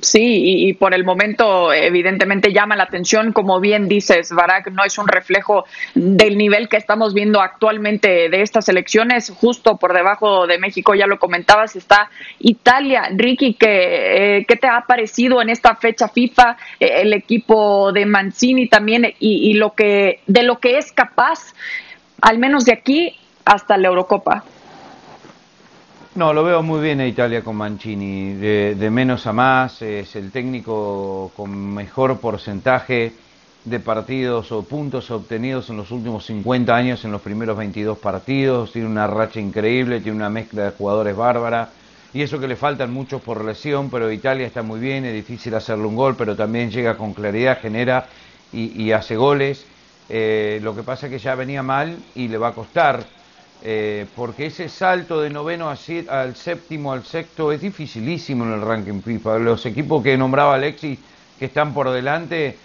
Sí, 0.00 0.66
y, 0.66 0.72
por 0.72 0.94
el 0.94 1.04
momento 1.04 1.70
evidentemente 1.70 2.54
llama 2.54 2.74
la 2.74 2.84
atención, 2.84 3.32
como 3.32 3.60
bien 3.60 3.86
dices, 3.86 4.30
Barak, 4.32 4.70
no 4.70 4.82
es 4.82 4.96
un 4.96 5.06
reflejo 5.06 5.66
del 5.94 6.38
nivel 6.38 6.70
que 6.70 6.78
estamos 6.78 7.12
viendo 7.12 7.42
actualmente 7.42 8.30
de 8.30 8.40
estas 8.40 8.66
elecciones, 8.70 9.30
justo 9.30 9.76
por 9.76 9.92
debajo 9.92 10.46
de 10.46 10.58
México, 10.58 10.94
ya 10.94 11.06
lo 11.06 11.18
comentabas, 11.18 11.76
está 11.76 12.08
Italia. 12.38 13.10
Ricky, 13.14 13.54
¿qué, 13.54 14.38
eh, 14.38 14.44
¿qué 14.48 14.56
te 14.56 14.68
ha 14.68 14.80
parecido 14.86 15.42
en 15.42 15.50
esta 15.50 15.76
fecha 15.76 16.08
FIFA 16.08 16.56
eh, 16.80 17.02
el 17.02 17.12
equipo 17.12 17.92
de 17.92 18.06
Mancini 18.06 18.68
también 18.68 19.04
y, 19.18 19.50
y 19.50 19.52
lo 19.54 19.74
que 19.74 20.20
de 20.26 20.44
lo 20.44 20.60
que 20.60 20.78
es 20.78 20.92
capaz, 20.92 21.52
al 22.22 22.38
menos 22.38 22.64
de 22.64 22.72
aquí 22.72 23.18
hasta 23.44 23.76
la 23.76 23.88
Eurocopa? 23.88 24.44
No, 26.16 26.32
lo 26.32 26.44
veo 26.44 26.62
muy 26.62 26.80
bien 26.80 27.00
a 27.00 27.06
Italia 27.08 27.42
con 27.42 27.56
Mancini, 27.56 28.34
de, 28.34 28.88
menos 28.88 29.26
a 29.26 29.32
más, 29.32 29.82
es 29.82 30.14
el 30.14 30.30
técnico 30.30 31.32
con 31.36 31.74
mejor 31.74 32.20
porcentaje 32.20 33.12
de 33.64 33.80
partidos 33.80 34.52
o 34.52 34.62
puntos 34.62 35.10
obtenidos 35.10 35.70
en 35.70 35.76
los 35.76 35.90
últimos 35.90 36.24
50 36.26 36.72
años 36.72 37.04
en 37.04 37.10
los 37.10 37.20
primeros 37.20 37.56
22 37.56 37.98
partidos, 37.98 38.70
tiene 38.72 38.86
una 38.86 39.08
racha 39.08 39.40
increíble, 39.40 40.00
tiene 40.00 40.16
una 40.16 40.30
mezcla 40.30 40.66
de 40.66 40.70
jugadores 40.70 41.16
bárbara, 41.16 41.70
y 42.12 42.22
eso 42.22 42.38
que 42.38 42.46
le 42.46 42.54
faltan 42.54 42.92
muchos 42.92 43.20
por 43.20 43.44
lesión, 43.44 43.90
pero 43.90 44.12
Italia 44.12 44.46
está 44.46 44.62
muy 44.62 44.78
bien, 44.78 45.04
es 45.04 45.14
difícil 45.14 45.52
hacerle 45.56 45.86
un 45.86 45.96
gol, 45.96 46.14
pero 46.16 46.36
también 46.36 46.70
llega 46.70 46.96
con 46.96 47.12
claridad, 47.12 47.58
genera 47.60 48.06
y, 48.52 48.80
y 48.80 48.92
hace 48.92 49.16
goles. 49.16 49.66
Eh, 50.08 50.60
lo 50.62 50.76
que 50.76 50.84
pasa 50.84 51.06
es 51.06 51.12
que 51.12 51.18
ya 51.18 51.34
venía 51.34 51.64
mal 51.64 51.96
y 52.14 52.28
le 52.28 52.38
va 52.38 52.48
a 52.48 52.54
costar 52.54 53.00
eh, 53.64 54.06
porque 54.14 54.46
ese 54.46 54.68
salto 54.68 55.20
de 55.20 55.30
noveno 55.30 55.68
al 55.70 56.36
séptimo, 56.36 56.92
al 56.92 57.04
sexto, 57.04 57.50
es 57.50 57.60
dificilísimo 57.60 58.44
en 58.44 58.52
el 58.52 58.60
ranking 58.60 59.00
FIFA. 59.00 59.38
Los 59.38 59.64
equipos 59.64 60.02
que 60.02 60.16
nombraba 60.16 60.54
Alexis, 60.54 60.98
que 61.38 61.46
están 61.46 61.72
por 61.72 61.90
delante, 61.90 62.56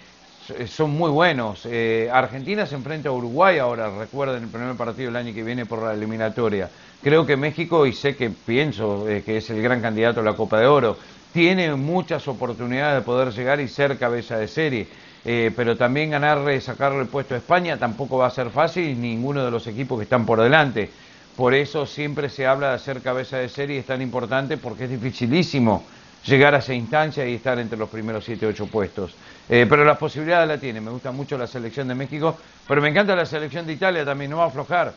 son 0.66 0.90
muy 0.90 1.10
buenos. 1.10 1.66
Eh, 1.66 2.08
Argentina 2.12 2.66
se 2.66 2.74
enfrenta 2.74 3.08
a 3.08 3.12
Uruguay 3.12 3.58
ahora, 3.58 3.90
recuerden 3.98 4.42
el 4.44 4.48
primer 4.48 4.76
partido 4.76 5.06
del 5.06 5.16
año 5.16 5.34
que 5.34 5.42
viene 5.42 5.66
por 5.66 5.82
la 5.82 5.94
eliminatoria. 5.94 6.68
Creo 7.02 7.24
que 7.24 7.36
México, 7.36 7.86
y 7.86 7.92
sé 7.92 8.16
que 8.16 8.30
pienso 8.30 9.08
eh, 9.08 9.22
que 9.24 9.38
es 9.38 9.50
el 9.50 9.62
gran 9.62 9.80
candidato 9.80 10.20
a 10.20 10.22
la 10.22 10.34
Copa 10.34 10.60
de 10.60 10.66
Oro, 10.66 10.96
tiene 11.32 11.74
muchas 11.76 12.26
oportunidades 12.28 13.00
de 13.00 13.04
poder 13.06 13.32
llegar 13.32 13.60
y 13.60 13.68
ser 13.68 13.98
cabeza 13.98 14.36
de 14.36 14.48
serie. 14.48 14.86
Eh, 15.24 15.52
pero 15.54 15.76
también 15.76 16.10
ganarle, 16.10 16.60
sacarle 16.60 17.02
el 17.02 17.08
puesto 17.08 17.34
a 17.34 17.38
España 17.38 17.76
tampoco 17.76 18.18
va 18.18 18.26
a 18.26 18.30
ser 18.30 18.50
fácil, 18.50 19.00
ninguno 19.00 19.44
de 19.44 19.50
los 19.50 19.66
equipos 19.66 19.98
que 19.98 20.04
están 20.04 20.24
por 20.24 20.40
delante. 20.40 20.90
Por 21.36 21.54
eso 21.54 21.86
siempre 21.86 22.28
se 22.28 22.46
habla 22.46 22.72
de 22.72 22.78
ser 22.78 23.02
cabeza 23.02 23.36
de 23.38 23.48
serie, 23.48 23.78
es 23.78 23.86
tan 23.86 24.02
importante 24.02 24.56
porque 24.56 24.84
es 24.84 24.90
dificilísimo 24.90 25.84
llegar 26.24 26.54
a 26.54 26.58
esa 26.58 26.74
instancia 26.74 27.26
y 27.26 27.34
estar 27.34 27.58
entre 27.58 27.78
los 27.78 27.88
primeros 27.88 28.24
7 28.24 28.46
8 28.46 28.66
puestos. 28.66 29.14
Eh, 29.48 29.66
pero 29.68 29.84
las 29.84 29.96
posibilidades 29.98 30.48
la 30.48 30.58
tiene, 30.58 30.80
me 30.80 30.90
gusta 30.90 31.12
mucho 31.12 31.38
la 31.38 31.46
selección 31.46 31.88
de 31.88 31.94
México, 31.94 32.36
pero 32.66 32.80
me 32.82 32.88
encanta 32.88 33.14
la 33.14 33.26
selección 33.26 33.66
de 33.66 33.72
Italia 33.72 34.04
también, 34.04 34.30
no 34.30 34.38
va 34.38 34.44
a 34.44 34.48
aflojar 34.48 34.94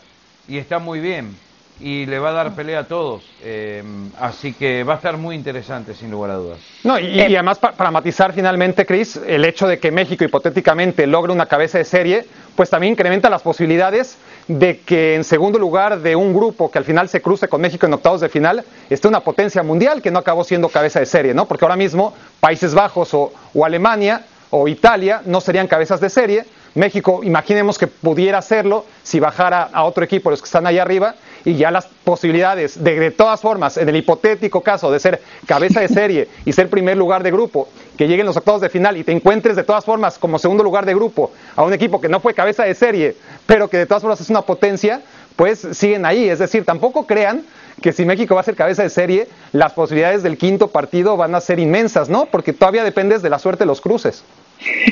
y 0.47 0.57
está 0.57 0.79
muy 0.79 0.99
bien 0.99 1.35
y 1.79 2.05
le 2.05 2.19
va 2.19 2.29
a 2.29 2.33
dar 2.33 2.55
pelea 2.55 2.79
a 2.79 2.83
todos. 2.85 3.23
Eh, 3.43 3.83
así 4.19 4.53
que 4.53 4.83
va 4.83 4.93
a 4.93 4.95
estar 4.97 5.17
muy 5.17 5.35
interesante, 5.35 5.93
sin 5.93 6.11
lugar 6.11 6.31
a 6.31 6.35
dudas. 6.35 6.59
No, 6.83 6.99
y, 6.99 7.05
y 7.07 7.35
además, 7.35 7.59
pa 7.59 7.71
para 7.73 7.91
matizar 7.91 8.33
finalmente, 8.33 8.85
Chris, 8.85 9.19
el 9.27 9.43
hecho 9.45 9.67
de 9.67 9.79
que 9.79 9.91
México 9.91 10.23
hipotéticamente 10.23 11.07
logre 11.07 11.33
una 11.33 11.45
cabeza 11.47 11.77
de 11.77 11.85
serie, 11.85 12.25
pues 12.55 12.69
también 12.69 12.93
incrementa 12.93 13.29
las 13.29 13.41
posibilidades 13.41 14.17
de 14.47 14.79
que 14.79 15.15
en 15.15 15.23
segundo 15.23 15.57
lugar 15.57 15.99
de 16.01 16.15
un 16.15 16.33
grupo 16.33 16.69
que 16.69 16.77
al 16.77 16.85
final 16.85 17.09
se 17.09 17.21
cruce 17.21 17.47
con 17.47 17.61
México 17.61 17.85
en 17.85 17.93
octavos 17.93 18.21
de 18.21 18.29
final, 18.29 18.63
esté 18.89 19.07
una 19.07 19.21
potencia 19.21 19.63
mundial 19.63 20.01
que 20.01 20.11
no 20.11 20.19
acabó 20.19 20.43
siendo 20.43 20.69
cabeza 20.69 20.99
de 20.99 21.05
serie, 21.05 21.33
¿no? 21.33 21.47
Porque 21.47 21.65
ahora 21.65 21.75
mismo 21.75 22.13
Países 22.39 22.73
Bajos 22.73 23.13
o, 23.13 23.33
o 23.53 23.65
Alemania 23.65 24.25
o 24.51 24.67
Italia 24.67 25.21
no 25.25 25.41
serían 25.41 25.67
cabezas 25.67 25.99
de 25.99 26.09
serie. 26.09 26.45
México, 26.75 27.21
imaginemos 27.23 27.77
que 27.77 27.87
pudiera 27.87 28.39
hacerlo 28.39 28.85
si 29.03 29.19
bajara 29.19 29.69
a 29.71 29.83
otro 29.83 30.03
equipo, 30.03 30.29
los 30.29 30.41
que 30.41 30.45
están 30.45 30.67
ahí 30.67 30.79
arriba, 30.79 31.15
y 31.45 31.55
ya 31.55 31.71
las 31.71 31.87
posibilidades 32.03 32.83
de, 32.83 32.99
de 32.99 33.11
todas 33.11 33.41
formas, 33.41 33.77
en 33.77 33.89
el 33.89 33.95
hipotético 33.95 34.61
caso 34.61 34.91
de 34.91 34.99
ser 34.99 35.21
cabeza 35.45 35.81
de 35.81 35.87
serie 35.87 36.27
y 36.45 36.53
ser 36.53 36.69
primer 36.69 36.97
lugar 36.97 37.23
de 37.23 37.31
grupo, 37.31 37.67
que 37.97 38.07
lleguen 38.07 38.25
los 38.25 38.37
octavos 38.37 38.61
de 38.61 38.69
final 38.69 38.97
y 38.97 39.03
te 39.03 39.11
encuentres 39.11 39.55
de 39.55 39.63
todas 39.63 39.85
formas 39.85 40.17
como 40.17 40.39
segundo 40.39 40.63
lugar 40.63 40.85
de 40.85 40.93
grupo 40.93 41.31
a 41.55 41.63
un 41.63 41.73
equipo 41.73 42.01
que 42.01 42.09
no 42.09 42.19
fue 42.19 42.33
cabeza 42.33 42.63
de 42.63 42.73
serie, 42.75 43.15
pero 43.45 43.69
que 43.69 43.77
de 43.77 43.85
todas 43.85 44.01
formas 44.01 44.21
es 44.21 44.29
una 44.29 44.41
potencia, 44.41 45.01
pues 45.35 45.67
siguen 45.73 46.05
ahí. 46.05 46.29
Es 46.29 46.39
decir, 46.39 46.65
tampoco 46.65 47.05
crean 47.05 47.43
que 47.81 47.91
si 47.91 48.05
México 48.05 48.35
va 48.35 48.41
a 48.41 48.43
ser 48.43 48.55
cabeza 48.55 48.83
de 48.83 48.89
serie, 48.89 49.27
las 49.51 49.73
posibilidades 49.73 50.23
del 50.23 50.37
quinto 50.37 50.69
partido 50.69 51.17
van 51.17 51.35
a 51.35 51.41
ser 51.41 51.59
inmensas, 51.59 52.09
¿no? 52.09 52.25
Porque 52.25 52.53
todavía 52.53 52.83
dependes 52.83 53.21
de 53.21 53.29
la 53.29 53.39
suerte 53.39 53.63
de 53.63 53.67
los 53.67 53.81
cruces. 53.81 54.23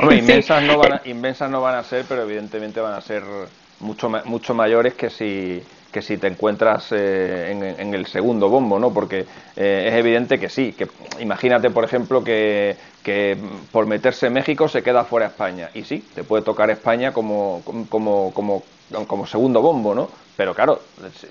Hombre, 0.01 0.17
inmensas, 0.17 0.63
no 0.63 0.77
van 0.77 0.93
a, 0.93 1.01
inmensas 1.05 1.49
no 1.49 1.61
van 1.61 1.75
a 1.75 1.83
ser, 1.83 2.05
pero 2.07 2.23
evidentemente 2.23 2.81
van 2.81 2.93
a 2.93 3.01
ser 3.01 3.23
mucho, 3.79 4.09
mucho 4.25 4.53
mayores 4.53 4.95
que 4.95 5.09
si 5.09 5.63
que 5.91 6.01
si 6.01 6.17
te 6.17 6.27
encuentras 6.27 6.91
eh, 6.91 7.51
en, 7.51 7.63
en, 7.63 7.93
el 7.93 8.06
segundo 8.06 8.49
bombo, 8.49 8.80
¿no? 8.80 8.93
Porque 8.93 9.25
eh, 9.56 9.88
es 9.88 9.93
evidente 9.93 10.39
que 10.39 10.49
sí, 10.49 10.73
que 10.73 10.88
imagínate, 11.19 11.69
por 11.69 11.84
ejemplo, 11.84 12.23
que, 12.23 12.77
que, 13.04 13.38
por 13.71 13.86
meterse 13.86 14.27
en 14.27 14.34
México 14.34 14.67
se 14.67 14.82
queda 14.82 15.04
fuera 15.04 15.27
España. 15.27 15.69
Y 15.73 15.84
sí, 15.84 16.06
te 16.15 16.23
puede 16.23 16.43
tocar 16.43 16.69
España 16.69 17.12
como, 17.12 17.62
como, 17.89 18.32
como, 18.34 18.63
como 19.08 19.27
segundo 19.27 19.62
bombo, 19.62 19.93
¿no? 19.93 20.10
Pero 20.38 20.56
claro, 20.56 20.82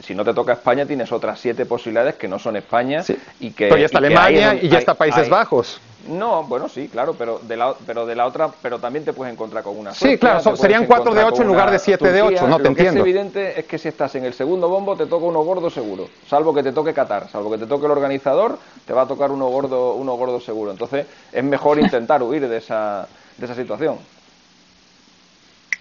si 0.02 0.14
no 0.14 0.24
te 0.24 0.34
toca 0.34 0.52
España 0.52 0.86
tienes 0.86 1.10
otras 1.10 1.40
siete 1.40 1.64
posibilidades 1.66 2.14
que 2.14 2.28
no 2.28 2.38
son 2.38 2.56
España 2.56 3.02
sí. 3.02 3.16
y 3.40 3.50
que... 3.50 3.66
Pero 3.66 3.78
ya 3.78 3.86
está 3.86 3.98
y 4.00 4.04
Alemania 4.04 4.58
y 4.60 4.68
ya 4.68 4.78
está 4.78 4.94
Países 4.94 5.24
hay, 5.24 5.30
Bajos. 5.30 5.80
No, 6.08 6.44
bueno, 6.44 6.68
sí, 6.68 6.88
claro, 6.88 7.14
pero 7.14 7.38
de 7.40 7.56
la, 7.56 7.74
pero 7.86 8.06
de 8.06 8.14
la 8.14 8.26
otra, 8.26 8.50
pero 8.62 8.78
también 8.78 9.04
te 9.04 9.12
puedes 9.12 9.32
encontrar 9.32 9.62
con 9.62 9.76
una. 9.76 9.92
Sí, 9.92 10.16
claro, 10.18 10.56
serían 10.56 10.86
4 10.86 11.14
de 11.14 11.24
8 11.24 11.42
en 11.42 11.48
lugar 11.48 11.70
de 11.70 11.78
7 11.78 12.12
de 12.12 12.22
8, 12.22 12.48
no 12.48 12.56
te 12.56 12.62
Lo 12.62 12.68
entiendo. 12.70 12.74
Que 12.74 13.10
es 13.10 13.16
evidente 13.16 13.60
es 13.60 13.66
que 13.66 13.78
si 13.78 13.88
estás 13.88 14.14
en 14.14 14.24
el 14.24 14.32
segundo 14.34 14.68
bombo 14.68 14.96
te 14.96 15.06
toca 15.06 15.26
uno 15.26 15.42
gordo 15.42 15.70
seguro, 15.70 16.08
salvo 16.26 16.54
que 16.54 16.62
te 16.62 16.72
toque 16.72 16.94
Qatar, 16.94 17.28
salvo 17.28 17.50
que 17.50 17.58
te 17.58 17.66
toque 17.66 17.86
el 17.86 17.92
organizador, 17.92 18.58
te 18.86 18.92
va 18.92 19.02
a 19.02 19.06
tocar 19.06 19.30
uno 19.30 19.48
gordo, 19.48 19.94
uno 19.94 20.14
gordo 20.14 20.40
seguro. 20.40 20.70
Entonces 20.70 21.06
es 21.32 21.44
mejor 21.44 21.78
intentar 21.80 22.22
huir 22.22 22.48
de 22.48 22.56
esa, 22.56 23.06
de 23.36 23.44
esa 23.44 23.54
situación. 23.54 23.98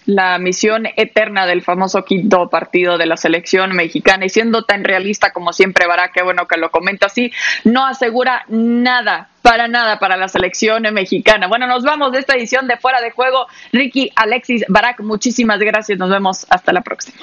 La 0.09 0.39
misión 0.39 0.87
eterna 0.95 1.45
del 1.45 1.61
famoso 1.61 2.03
quinto 2.03 2.49
partido 2.49 2.97
de 2.97 3.05
la 3.05 3.15
selección 3.15 3.75
mexicana 3.75 4.25
y 4.25 4.29
siendo 4.29 4.63
tan 4.63 4.83
realista 4.83 5.31
como 5.31 5.53
siempre, 5.53 5.85
Bará, 5.85 6.11
qué 6.11 6.23
bueno 6.23 6.47
que 6.47 6.57
lo 6.57 6.71
comenta 6.71 7.05
así, 7.05 7.31
no 7.63 7.85
asegura 7.85 8.43
nada, 8.47 9.29
para 9.43 9.67
nada 9.67 9.99
para 9.99 10.17
la 10.17 10.27
selección 10.27 10.83
mexicana. 10.93 11.47
Bueno, 11.47 11.67
nos 11.67 11.83
vamos 11.83 12.11
de 12.11 12.19
esta 12.19 12.35
edición 12.35 12.67
de 12.67 12.77
Fuera 12.77 13.01
de 13.01 13.11
Juego. 13.11 13.45
Ricky, 13.71 14.11
Alexis, 14.15 14.65
Barak, 14.67 15.01
muchísimas 15.01 15.59
gracias. 15.59 15.99
Nos 15.99 16.09
vemos 16.09 16.47
hasta 16.49 16.73
la 16.73 16.81
próxima. 16.81 17.19